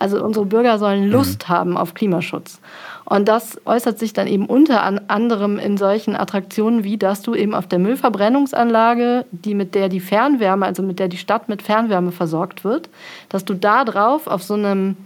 [0.00, 2.60] Also unsere Bürger sollen Lust haben auf Klimaschutz.
[3.04, 7.34] Und das äußert sich dann eben unter an- anderem in solchen Attraktionen wie, dass du
[7.34, 11.62] eben auf der Müllverbrennungsanlage, die mit der die Fernwärme, also mit der die Stadt mit
[11.62, 12.88] Fernwärme versorgt wird,
[13.28, 14.96] dass du da drauf auf so einem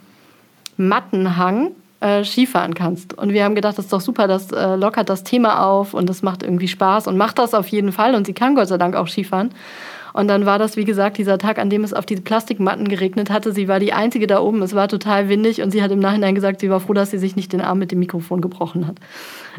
[0.76, 3.16] Mattenhang äh, Skifahren kannst.
[3.16, 6.08] Und wir haben gedacht, das ist doch super, das äh, lockert das Thema auf und
[6.08, 8.14] das macht irgendwie Spaß und macht das auf jeden Fall.
[8.14, 9.50] Und sie kann Gott sei Dank auch Skifahren.
[10.12, 13.30] Und dann war das, wie gesagt, dieser Tag, an dem es auf diese Plastikmatten geregnet
[13.30, 13.52] hatte.
[13.52, 14.60] Sie war die Einzige da oben.
[14.60, 17.18] Es war total windig und sie hat im Nachhinein gesagt, sie war froh, dass sie
[17.18, 18.96] sich nicht den Arm mit dem Mikrofon gebrochen hat.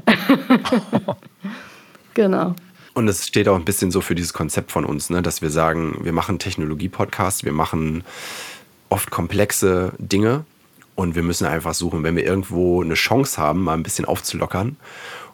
[2.14, 2.54] genau.
[2.94, 5.50] Und es steht auch ein bisschen so für dieses Konzept von uns, ne, dass wir
[5.50, 8.04] sagen, wir machen Technologie-Podcasts, wir machen
[8.90, 10.46] oft komplexe Dinge
[10.96, 14.78] und wir müssen einfach suchen, wenn wir irgendwo eine Chance haben, mal ein bisschen aufzulockern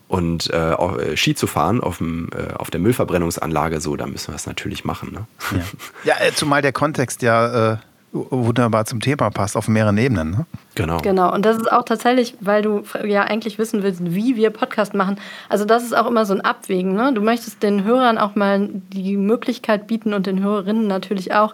[0.09, 4.11] und äh, auch, äh, Ski zu fahren auf, dem, äh, auf der Müllverbrennungsanlage, so, dann
[4.11, 5.13] müssen wir es natürlich machen.
[5.13, 5.61] Ne?
[6.03, 7.77] Ja, äh, zumal der Kontext ja äh,
[8.11, 10.31] wunderbar zum Thema passt, auf mehreren Ebenen.
[10.31, 10.45] Ne?
[10.73, 10.97] Genau.
[10.97, 14.95] Genau, und das ist auch tatsächlich, weil du ja eigentlich wissen willst, wie wir Podcast
[14.95, 15.19] machen.
[15.47, 16.93] Also das ist auch immer so ein Abwägen.
[16.93, 17.13] Ne?
[17.13, 21.53] Du möchtest den Hörern auch mal die Möglichkeit bieten und den Hörerinnen natürlich auch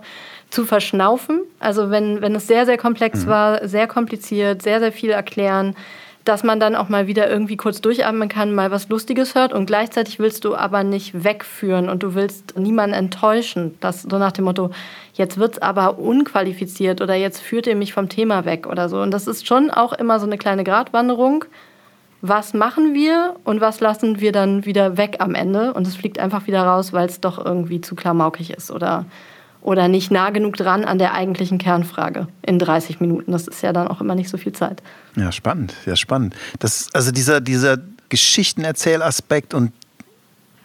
[0.56, 1.42] zu verschnaufen.
[1.60, 5.76] Also wenn, wenn es sehr, sehr komplex war, sehr kompliziert, sehr, sehr viel erklären,
[6.24, 9.66] dass man dann auch mal wieder irgendwie kurz durchatmen kann, mal was Lustiges hört und
[9.66, 13.78] gleichzeitig willst du aber nicht wegführen und du willst niemanden enttäuschen.
[13.82, 14.72] Das so nach dem Motto,
[15.14, 19.02] jetzt wird's aber unqualifiziert oder jetzt führt ihr mich vom Thema weg oder so.
[19.02, 21.44] Und das ist schon auch immer so eine kleine Gratwanderung.
[22.22, 25.74] Was machen wir und was lassen wir dann wieder weg am Ende?
[25.74, 29.06] Und es fliegt einfach wieder raus, weil es doch irgendwie zu klamaukig ist oder,
[29.66, 33.32] oder nicht nah genug dran an der eigentlichen Kernfrage in 30 Minuten.
[33.32, 34.84] Das ist ja dann auch immer nicht so viel Zeit.
[35.16, 36.36] Ja, spannend, ja, spannend.
[36.60, 39.72] Das, also dieser, dieser Geschichtenerzählaspekt und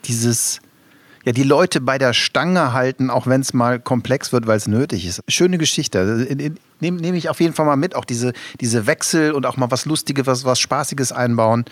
[0.04, 0.60] dieses,
[1.24, 4.66] ja, die Leute bei der Stange halten, auch wenn es mal komplex wird, weil es
[4.66, 5.22] nötig ist.
[5.28, 6.26] Schöne Geschichte.
[6.80, 9.70] Nehme nehm ich auf jeden Fall mal mit, auch diese, diese Wechsel und auch mal
[9.70, 11.66] was Lustiges, was, was Spaßiges einbauen.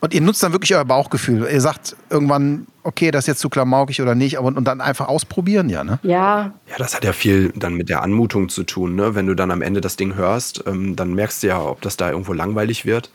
[0.00, 1.46] Und ihr nutzt dann wirklich euer Bauchgefühl.
[1.52, 5.08] Ihr sagt irgendwann, okay, das ist jetzt zu klamaukig oder nicht, aber und dann einfach
[5.08, 5.98] ausprobieren, ja, ne?
[6.02, 8.94] Ja, Ja, das hat ja viel dann mit der Anmutung zu tun.
[8.94, 9.14] Ne?
[9.14, 11.98] Wenn du dann am Ende das Ding hörst, ähm, dann merkst du ja, ob das
[11.98, 13.10] da irgendwo langweilig wird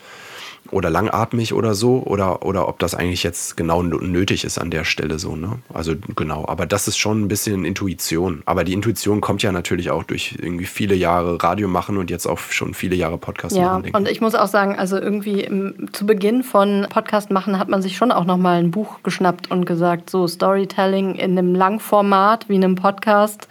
[0.72, 4.84] oder langatmig oder so oder, oder ob das eigentlich jetzt genau nötig ist an der
[4.84, 5.36] Stelle so.
[5.36, 5.60] Ne?
[5.74, 8.42] Also genau, aber das ist schon ein bisschen Intuition.
[8.46, 12.28] Aber die Intuition kommt ja natürlich auch durch irgendwie viele Jahre Radio machen und jetzt
[12.28, 13.84] auch schon viele Jahre Podcast Ja, machen.
[13.84, 17.70] denke und ich muss auch sagen, also irgendwie im, zu Beginn von Podcast machen hat
[17.70, 22.50] man sich schon auch nochmal ein Buch geschnappt und gesagt, so Storytelling in einem Langformat
[22.50, 23.48] wie einem Podcast.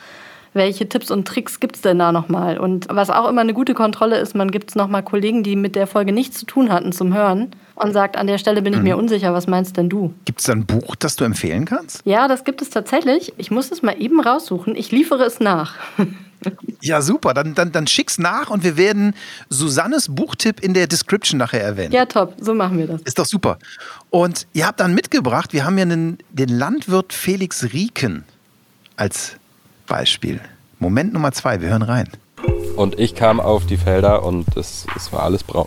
[0.59, 2.59] Welche Tipps und Tricks gibt es denn da nochmal?
[2.59, 5.77] Und was auch immer eine gute Kontrolle ist, man gibt es nochmal Kollegen, die mit
[5.77, 8.81] der Folge nichts zu tun hatten, zum Hören und sagt, an der Stelle bin ich
[8.81, 10.13] mir unsicher, was meinst denn du?
[10.25, 12.03] Gibt es da ein Buch, das du empfehlen kannst?
[12.05, 13.33] Ja, das gibt es tatsächlich.
[13.37, 14.75] Ich muss es mal eben raussuchen.
[14.75, 15.75] Ich liefere es nach.
[16.81, 17.35] Ja, super.
[17.35, 19.15] Dann, dann, dann schick's nach und wir werden
[19.51, 21.93] Susannes Buchtipp in der Description nachher erwähnen.
[21.93, 22.35] Ja, top.
[22.41, 23.03] So machen wir das.
[23.03, 23.59] Ist doch super.
[24.11, 28.25] Und ihr habt dann mitgebracht, wir haben ja einen, den Landwirt Felix Rieken
[28.97, 29.37] als
[29.89, 30.41] Beispiel.
[30.79, 32.09] Moment Nummer zwei, wir hören rein.
[32.77, 35.67] Und ich kam auf die Felder und es, es war alles braun.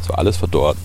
[0.00, 0.76] Es war alles verdorrt.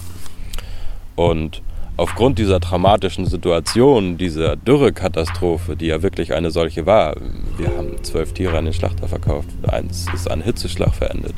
[1.16, 1.64] Und
[1.98, 7.16] aufgrund dieser dramatischen Situation, dieser Dürrekatastrophe, die ja wirklich eine solche war,
[7.58, 11.34] wir haben zwölf Tiere an den Schlachter verkauft, eins ist an Hitzeschlag verendet.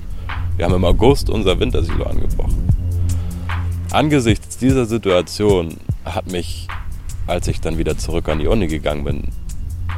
[0.58, 2.67] Wir haben im August unser Wintersilo angebrochen.
[3.91, 6.67] Angesichts dieser Situation hat mich,
[7.28, 9.23] als ich dann wieder zurück an die Uni gegangen bin,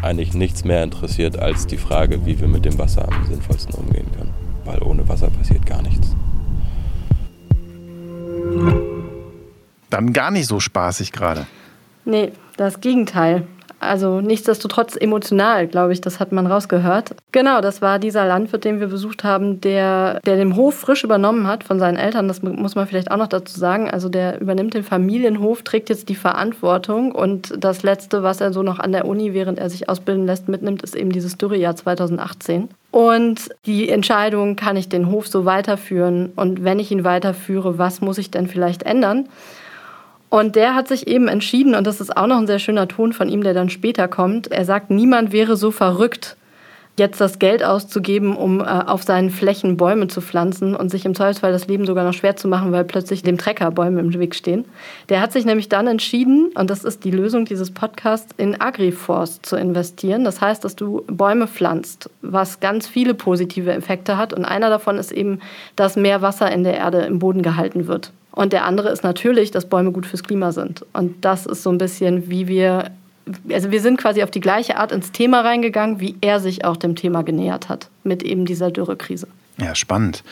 [0.02, 4.08] eigentlich nichts mehr interessiert als die Frage, wie wir mit dem Wasser am sinnvollsten umgehen
[4.18, 4.34] können.
[4.66, 6.16] Weil ohne Wasser passiert gar nichts.
[9.90, 11.46] Dann gar nicht so spaßig gerade.
[12.06, 13.48] Nee, das Gegenteil.
[13.82, 17.16] Also nichtsdestotrotz emotional, glaube ich, das hat man rausgehört.
[17.32, 21.48] Genau, das war dieser Landwirt, den wir besucht haben, der, der den Hof frisch übernommen
[21.48, 22.28] hat von seinen Eltern.
[22.28, 23.90] Das muss man vielleicht auch noch dazu sagen.
[23.90, 27.12] Also der übernimmt den Familienhof, trägt jetzt die Verantwortung.
[27.12, 30.48] Und das Letzte, was er so noch an der Uni, während er sich ausbilden lässt,
[30.48, 32.70] mitnimmt, ist eben dieses Dürrejahr 2018.
[32.92, 36.34] Und die Entscheidung, kann ich den Hof so weiterführen?
[36.36, 39.28] Und wenn ich ihn weiterführe, was muss ich denn vielleicht ändern?
[40.32, 43.12] Und der hat sich eben entschieden, und das ist auch noch ein sehr schöner Ton
[43.12, 44.50] von ihm, der dann später kommt.
[44.50, 46.38] Er sagt, niemand wäre so verrückt,
[46.96, 51.16] jetzt das Geld auszugeben, um äh, auf seinen Flächen Bäume zu pflanzen und sich im
[51.16, 54.34] Zweifelsfall das Leben sogar noch schwer zu machen, weil plötzlich dem Trecker Bäume im Weg
[54.34, 54.64] stehen.
[55.10, 59.46] Der hat sich nämlich dann entschieden, und das ist die Lösung dieses Podcasts, in Agriforst
[59.46, 60.24] zu investieren.
[60.24, 64.32] Das heißt, dass du Bäume pflanzt, was ganz viele positive Effekte hat.
[64.32, 65.42] Und einer davon ist eben,
[65.76, 68.14] dass mehr Wasser in der Erde im Boden gehalten wird.
[68.32, 70.86] Und der andere ist natürlich, dass Bäume gut fürs Klima sind.
[70.94, 72.92] Und das ist so ein bisschen, wie wir,
[73.52, 76.78] also wir sind quasi auf die gleiche Art ins Thema reingegangen, wie er sich auch
[76.78, 79.28] dem Thema genähert hat, mit eben dieser Dürrekrise.
[79.58, 80.24] Ja, spannend.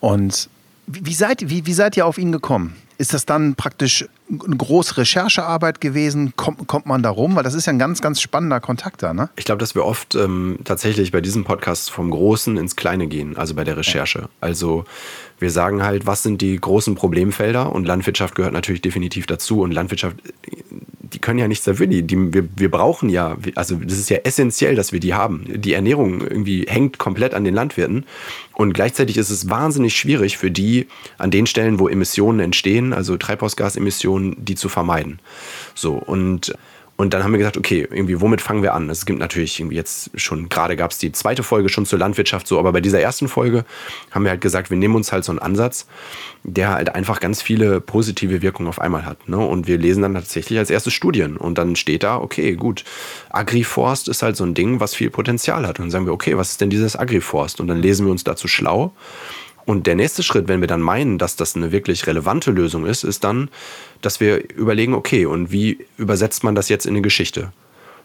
[0.00, 0.48] Und
[0.86, 2.76] wie seid, wie, wie seid ihr auf ihn gekommen?
[2.96, 6.34] Ist das dann praktisch eine große Recherchearbeit gewesen?
[6.36, 7.36] Kommt, kommt man da rum?
[7.36, 9.30] Weil das ist ja ein ganz, ganz spannender Kontakt da, ne?
[9.36, 13.36] Ich glaube, dass wir oft ähm, tatsächlich bei diesem Podcast vom Großen ins Kleine gehen,
[13.36, 14.20] also bei der Recherche.
[14.20, 14.28] Ja.
[14.40, 14.84] Also
[15.38, 19.72] wir sagen halt, was sind die großen Problemfelder und Landwirtschaft gehört natürlich definitiv dazu und
[19.72, 20.16] Landwirtschaft,
[21.14, 24.18] die können ja nichts dafür, die, die, wir, wir brauchen ja, also das ist ja
[24.18, 25.44] essentiell, dass wir die haben.
[25.48, 28.04] Die Ernährung irgendwie hängt komplett an den Landwirten
[28.52, 33.16] und gleichzeitig ist es wahnsinnig schwierig für die an den Stellen, wo Emissionen entstehen, also
[33.16, 35.20] Treibhausgasemissionen, die zu vermeiden.
[35.74, 36.54] So und
[36.96, 38.88] und dann haben wir gesagt, okay, irgendwie, womit fangen wir an?
[38.88, 42.46] Es gibt natürlich irgendwie jetzt schon, gerade gab es die zweite Folge schon zur Landwirtschaft
[42.46, 43.64] so, aber bei dieser ersten Folge
[44.12, 45.88] haben wir halt gesagt, wir nehmen uns halt so einen Ansatz,
[46.44, 49.28] der halt einfach ganz viele positive Wirkungen auf einmal hat.
[49.28, 49.38] Ne?
[49.38, 51.36] Und wir lesen dann tatsächlich als erstes Studien.
[51.36, 52.84] Und dann steht da, okay, gut,
[53.30, 55.80] Agriforst ist halt so ein Ding, was viel Potenzial hat.
[55.80, 57.60] Und dann sagen wir, okay, was ist denn dieses Agriforst?
[57.60, 58.92] Und dann lesen wir uns dazu schlau
[59.66, 63.02] und der nächste Schritt, wenn wir dann meinen, dass das eine wirklich relevante Lösung ist,
[63.02, 63.48] ist dann,
[64.04, 67.52] dass wir überlegen, okay, und wie übersetzt man das jetzt in eine Geschichte?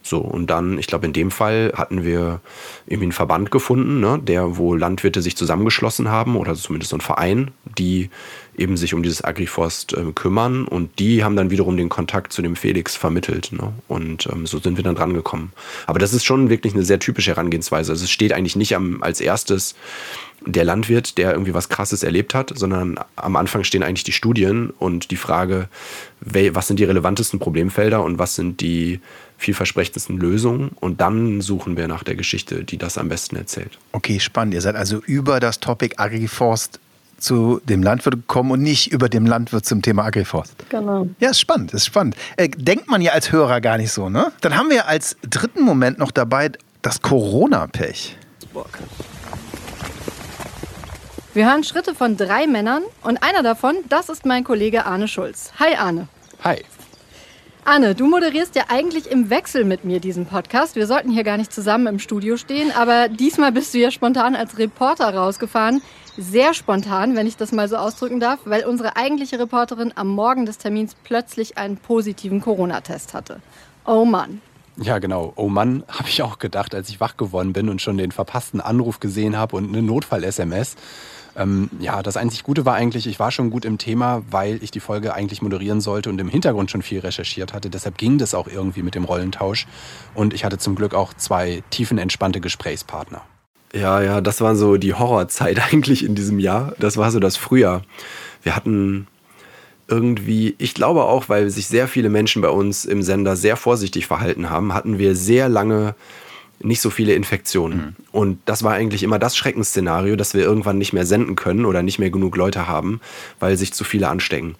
[0.01, 2.39] So, und dann, ich glaube, in dem Fall hatten wir
[2.87, 7.01] irgendwie einen Verband gefunden, ne, der, wo Landwirte sich zusammengeschlossen haben, oder zumindest so ein
[7.01, 8.09] Verein, die
[8.59, 12.41] eben sich um dieses Agriforst äh, kümmern und die haben dann wiederum den Kontakt zu
[12.41, 13.51] dem Felix vermittelt.
[13.51, 13.73] Ne?
[13.87, 15.51] Und ähm, so sind wir dann dran gekommen.
[15.87, 17.91] Aber das ist schon wirklich eine sehr typische Herangehensweise.
[17.91, 19.75] Also es steht eigentlich nicht am, als erstes
[20.45, 24.69] der Landwirt, der irgendwie was Krasses erlebt hat, sondern am Anfang stehen eigentlich die Studien
[24.69, 25.67] und die Frage,
[26.21, 28.99] was sind die relevantesten Problemfelder und was sind die
[29.37, 33.77] vielversprechendsten Lösungen und dann suchen wir nach der Geschichte, die das am besten erzählt.
[33.91, 34.53] Okay, spannend.
[34.53, 36.79] Ihr seid also über das Topic Agriforst
[37.19, 40.53] zu dem Landwirt gekommen und nicht über dem Landwirt zum Thema Agriforst.
[40.69, 41.07] Genau.
[41.19, 42.15] Ja, ist spannend, ist spannend.
[42.37, 44.31] Äh, denkt man ja als Hörer gar nicht so, ne?
[44.41, 46.51] Dann haben wir als dritten Moment noch dabei
[46.81, 48.17] das Corona-Pech.
[51.33, 55.51] Wir hören Schritte von drei Männern und einer davon, das ist mein Kollege Arne Schulz.
[55.59, 56.07] Hi Arne.
[56.43, 56.63] Hi.
[57.69, 60.75] Arne, du moderierst ja eigentlich im Wechsel mit mir diesen Podcast.
[60.75, 64.35] Wir sollten hier gar nicht zusammen im Studio stehen, aber diesmal bist du ja spontan
[64.35, 65.83] als Reporter rausgefahren.
[66.17, 70.47] Sehr spontan, wenn ich das mal so ausdrücken darf, weil unsere eigentliche Reporterin am Morgen
[70.47, 73.39] des Termins plötzlich einen positiven Corona-Test hatte.
[73.85, 74.41] Oh Mann.
[74.77, 75.33] Ja, genau.
[75.35, 78.61] Oh Mann, habe ich auch gedacht, als ich wach geworden bin und schon den verpassten
[78.61, 80.75] Anruf gesehen habe und eine Notfall-SMS.
[81.39, 84.71] Ähm, ja, das einzig Gute war eigentlich, ich war schon gut im Thema, weil ich
[84.71, 87.69] die Folge eigentlich moderieren sollte und im Hintergrund schon viel recherchiert hatte.
[87.69, 89.65] Deshalb ging das auch irgendwie mit dem Rollentausch.
[90.13, 93.21] Und ich hatte zum Glück auch zwei tiefenentspannte Gesprächspartner.
[93.73, 96.73] Ja, ja, das war so die Horrorzeit eigentlich in diesem Jahr.
[96.77, 97.83] Das war so das Frühjahr.
[98.43, 99.07] Wir hatten
[99.87, 104.07] irgendwie, ich glaube auch, weil sich sehr viele Menschen bei uns im Sender sehr vorsichtig
[104.07, 105.95] verhalten haben, hatten wir sehr lange
[106.61, 107.77] nicht so viele Infektionen.
[107.77, 107.95] Mhm.
[108.11, 111.83] Und das war eigentlich immer das Schreckensszenario, dass wir irgendwann nicht mehr senden können oder
[111.83, 112.99] nicht mehr genug Leute haben,
[113.39, 114.55] weil sich zu viele anstecken.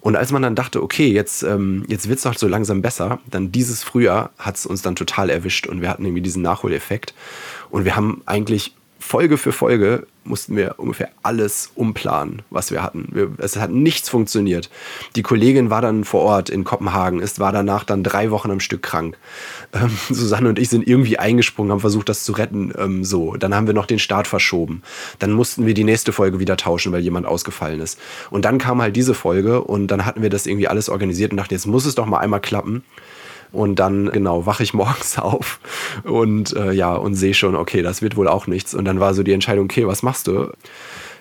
[0.00, 3.20] Und als man dann dachte, okay, jetzt, ähm, jetzt wird es doch so langsam besser,
[3.30, 7.14] dann dieses Frühjahr hat es uns dann total erwischt und wir hatten irgendwie diesen Nachholeffekt.
[7.70, 13.08] Und wir haben eigentlich Folge für Folge mussten wir ungefähr alles umplanen, was wir hatten.
[13.12, 14.70] Wir, es hat nichts funktioniert.
[15.16, 18.60] Die Kollegin war dann vor Ort in Kopenhagen, ist, war danach dann drei Wochen am
[18.60, 19.18] Stück krank.
[19.72, 22.72] Ähm, Susanne und ich sind irgendwie eingesprungen, haben versucht, das zu retten.
[22.78, 24.82] Ähm, so, dann haben wir noch den Start verschoben.
[25.18, 27.98] Dann mussten wir die nächste Folge wieder tauschen, weil jemand ausgefallen ist.
[28.30, 31.38] Und dann kam halt diese Folge und dann hatten wir das irgendwie alles organisiert und
[31.38, 32.84] dachten, jetzt muss es doch mal einmal klappen.
[33.52, 35.60] Und dann, genau, wache ich morgens auf
[36.04, 38.74] und äh, ja, und sehe schon, okay, das wird wohl auch nichts.
[38.74, 40.50] Und dann war so die Entscheidung, okay, was machst du?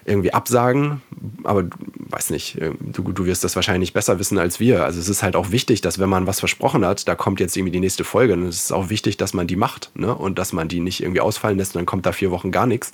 [0.05, 1.01] irgendwie absagen.
[1.43, 1.65] Aber
[2.09, 4.84] weiß nicht, äh, du, du wirst das wahrscheinlich besser wissen als wir.
[4.86, 7.55] Also es ist halt auch wichtig, dass wenn man was versprochen hat, da kommt jetzt
[7.55, 10.13] irgendwie die nächste Folge, ist es auch wichtig, dass man die macht ne?
[10.13, 12.65] und dass man die nicht irgendwie ausfallen lässt und dann kommt da vier Wochen gar
[12.65, 12.93] nichts.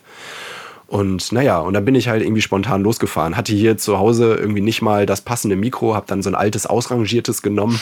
[0.88, 3.36] Und naja, und dann bin ich halt irgendwie spontan losgefahren.
[3.36, 6.66] Hatte hier zu Hause irgendwie nicht mal das passende Mikro, habe dann so ein altes,
[6.66, 7.78] ausrangiertes genommen.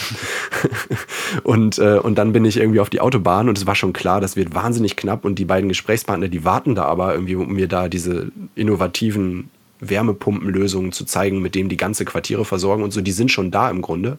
[1.44, 4.22] und, äh, und dann bin ich irgendwie auf die Autobahn und es war schon klar,
[4.22, 5.24] das wird wahnsinnig knapp.
[5.24, 9.52] Und die beiden Gesprächspartner, die warten da aber irgendwie, um mir da diese innovativen
[9.82, 13.70] Wärmepumpenlösungen zu zeigen, mit denen die ganze Quartiere versorgen und so, die sind schon da
[13.70, 14.18] im Grunde.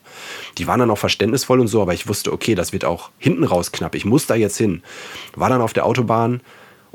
[0.59, 3.45] Die waren dann auch verständnisvoll und so, aber ich wusste, okay, das wird auch hinten
[3.45, 3.95] raus knapp.
[3.95, 4.83] Ich muss da jetzt hin.
[5.35, 6.41] War dann auf der Autobahn,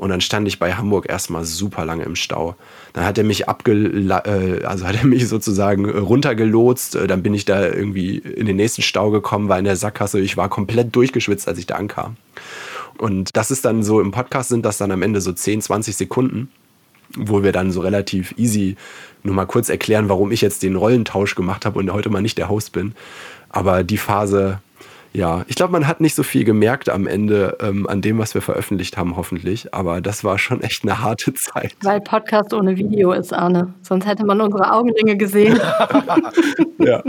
[0.02, 2.56] und dann stand ich bei Hamburg erstmal super lange im Stau.
[2.92, 6.96] Dann hat er mich äh, also hat er mich sozusagen runtergelotst.
[6.96, 10.18] Äh, dann bin ich da irgendwie in den nächsten Stau gekommen, war in der Sackgasse.
[10.18, 12.16] Ich war komplett durchgeschwitzt, als ich da ankam.
[12.98, 15.94] Und das ist dann so, im Podcast sind das dann am Ende so 10, 20
[15.94, 16.50] Sekunden,
[17.16, 18.74] wo wir dann so relativ easy
[19.22, 22.38] nur mal kurz erklären, warum ich jetzt den Rollentausch gemacht habe und heute mal nicht
[22.38, 22.96] der Host bin.
[23.50, 24.58] Aber die Phase,
[25.12, 28.34] ja, ich glaube, man hat nicht so viel gemerkt am Ende ähm, an dem, was
[28.34, 29.74] wir veröffentlicht haben, hoffentlich.
[29.74, 31.76] Aber das war schon echt eine harte Zeit.
[31.82, 33.74] Weil Podcast ohne Video ist, Arne.
[33.82, 35.60] Sonst hätte man unsere Augenringe gesehen.
[36.78, 37.02] ja.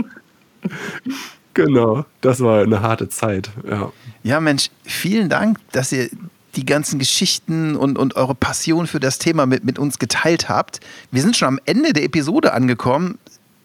[1.54, 3.50] Genau, das war eine harte Zeit.
[3.68, 3.92] Ja.
[4.22, 6.08] ja, Mensch, vielen Dank, dass ihr
[6.56, 10.80] die ganzen Geschichten und, und eure Passion für das Thema mit, mit uns geteilt habt.
[11.10, 13.18] Wir sind schon am Ende der Episode angekommen.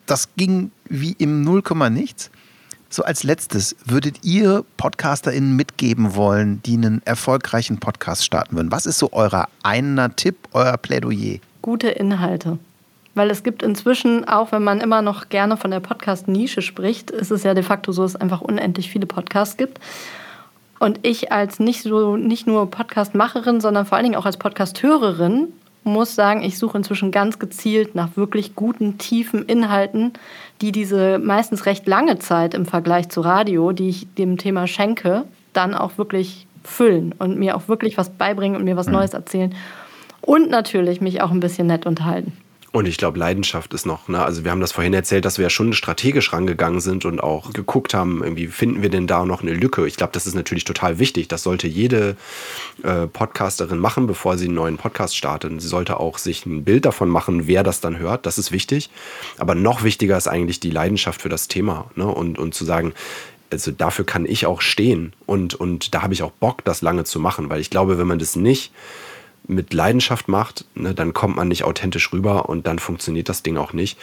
[0.05, 2.31] Das ging wie im Nullkomma nichts.
[2.91, 8.71] So als letztes, würdet ihr PodcasterInnen mitgeben wollen, die einen erfolgreichen Podcast starten würden?
[8.71, 11.37] Was ist so euer einer Tipp, euer Plädoyer?
[11.61, 12.57] Gute Inhalte.
[13.13, 17.29] Weil es gibt inzwischen, auch wenn man immer noch gerne von der Podcast-Nische spricht, ist
[17.29, 19.79] es ja de facto so, dass es einfach unendlich viele Podcasts gibt.
[20.79, 25.49] Und ich als nicht, so, nicht nur Podcast-Macherin, sondern vor allen Dingen auch als Podcast-Hörerin
[25.83, 30.13] muss sagen, ich suche inzwischen ganz gezielt nach wirklich guten, tiefen Inhalten,
[30.61, 35.25] die diese meistens recht lange Zeit im Vergleich zu Radio, die ich dem Thema schenke,
[35.53, 38.93] dann auch wirklich füllen und mir auch wirklich was beibringen und mir was mhm.
[38.93, 39.55] Neues erzählen.
[40.21, 42.33] Und natürlich mich auch ein bisschen nett unterhalten.
[42.71, 44.23] Und ich glaube, Leidenschaft ist noch, ne?
[44.23, 47.51] also wir haben das vorhin erzählt, dass wir ja schon strategisch rangegangen sind und auch
[47.51, 49.87] geguckt haben, irgendwie finden wir denn da noch eine Lücke.
[49.87, 51.27] Ich glaube, das ist natürlich total wichtig.
[51.27, 52.15] Das sollte jede
[52.83, 55.59] äh, Podcasterin machen, bevor sie einen neuen Podcast startet.
[55.59, 58.27] Sie sollte auch sich ein Bild davon machen, wer das dann hört.
[58.27, 58.91] Das ist wichtig.
[59.39, 62.05] Aber noch wichtiger ist eigentlich die Leidenschaft für das Thema ne?
[62.05, 62.93] und, und zu sagen,
[63.51, 67.03] also dafür kann ich auch stehen und, und da habe ich auch Bock, das lange
[67.03, 68.71] zu machen, weil ich glaube, wenn man das nicht
[69.47, 73.57] mit Leidenschaft macht, ne, dann kommt man nicht authentisch rüber und dann funktioniert das Ding
[73.57, 73.97] auch nicht.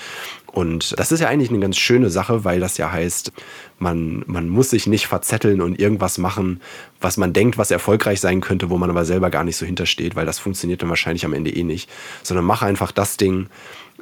[0.46, 3.30] Und das ist ja eigentlich eine ganz schöne Sache, weil das ja heißt,
[3.78, 6.60] man, man muss sich nicht verzetteln und irgendwas machen,
[7.00, 10.16] was man denkt, was erfolgreich sein könnte, wo man aber selber gar nicht so hintersteht,
[10.16, 11.90] weil das funktioniert dann wahrscheinlich am Ende eh nicht.
[12.22, 13.48] Sondern mach einfach das Ding,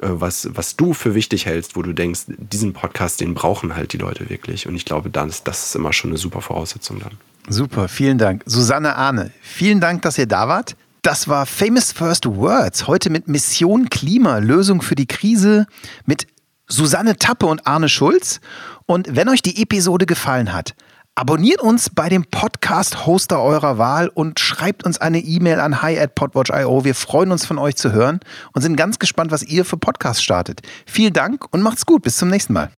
[0.01, 3.93] äh, was, was du für wichtig hältst, wo du denkst, diesen Podcast, den brauchen halt
[3.93, 4.67] die Leute wirklich.
[4.67, 7.17] Und ich glaube, das, das ist immer schon eine super Voraussetzung dann.
[7.47, 8.43] Super, vielen Dank.
[8.45, 10.75] Susanne Ahne, vielen Dank, dass ihr da wart.
[11.05, 12.87] Das war Famous First Words.
[12.87, 15.67] Heute mit Mission Klima, Lösung für die Krise
[16.07, 16.25] mit
[16.67, 18.41] Susanne Tappe und Arne Schulz.
[18.87, 20.73] Und wenn euch die Episode gefallen hat,
[21.13, 26.15] abonniert uns bei dem Podcast-Hoster eurer Wahl und schreibt uns eine E-Mail an hi at
[26.15, 26.83] podwatch.io.
[26.83, 28.19] Wir freuen uns von euch zu hören
[28.53, 30.63] und sind ganz gespannt, was ihr für Podcasts startet.
[30.87, 32.01] Vielen Dank und macht's gut.
[32.01, 32.71] Bis zum nächsten Mal.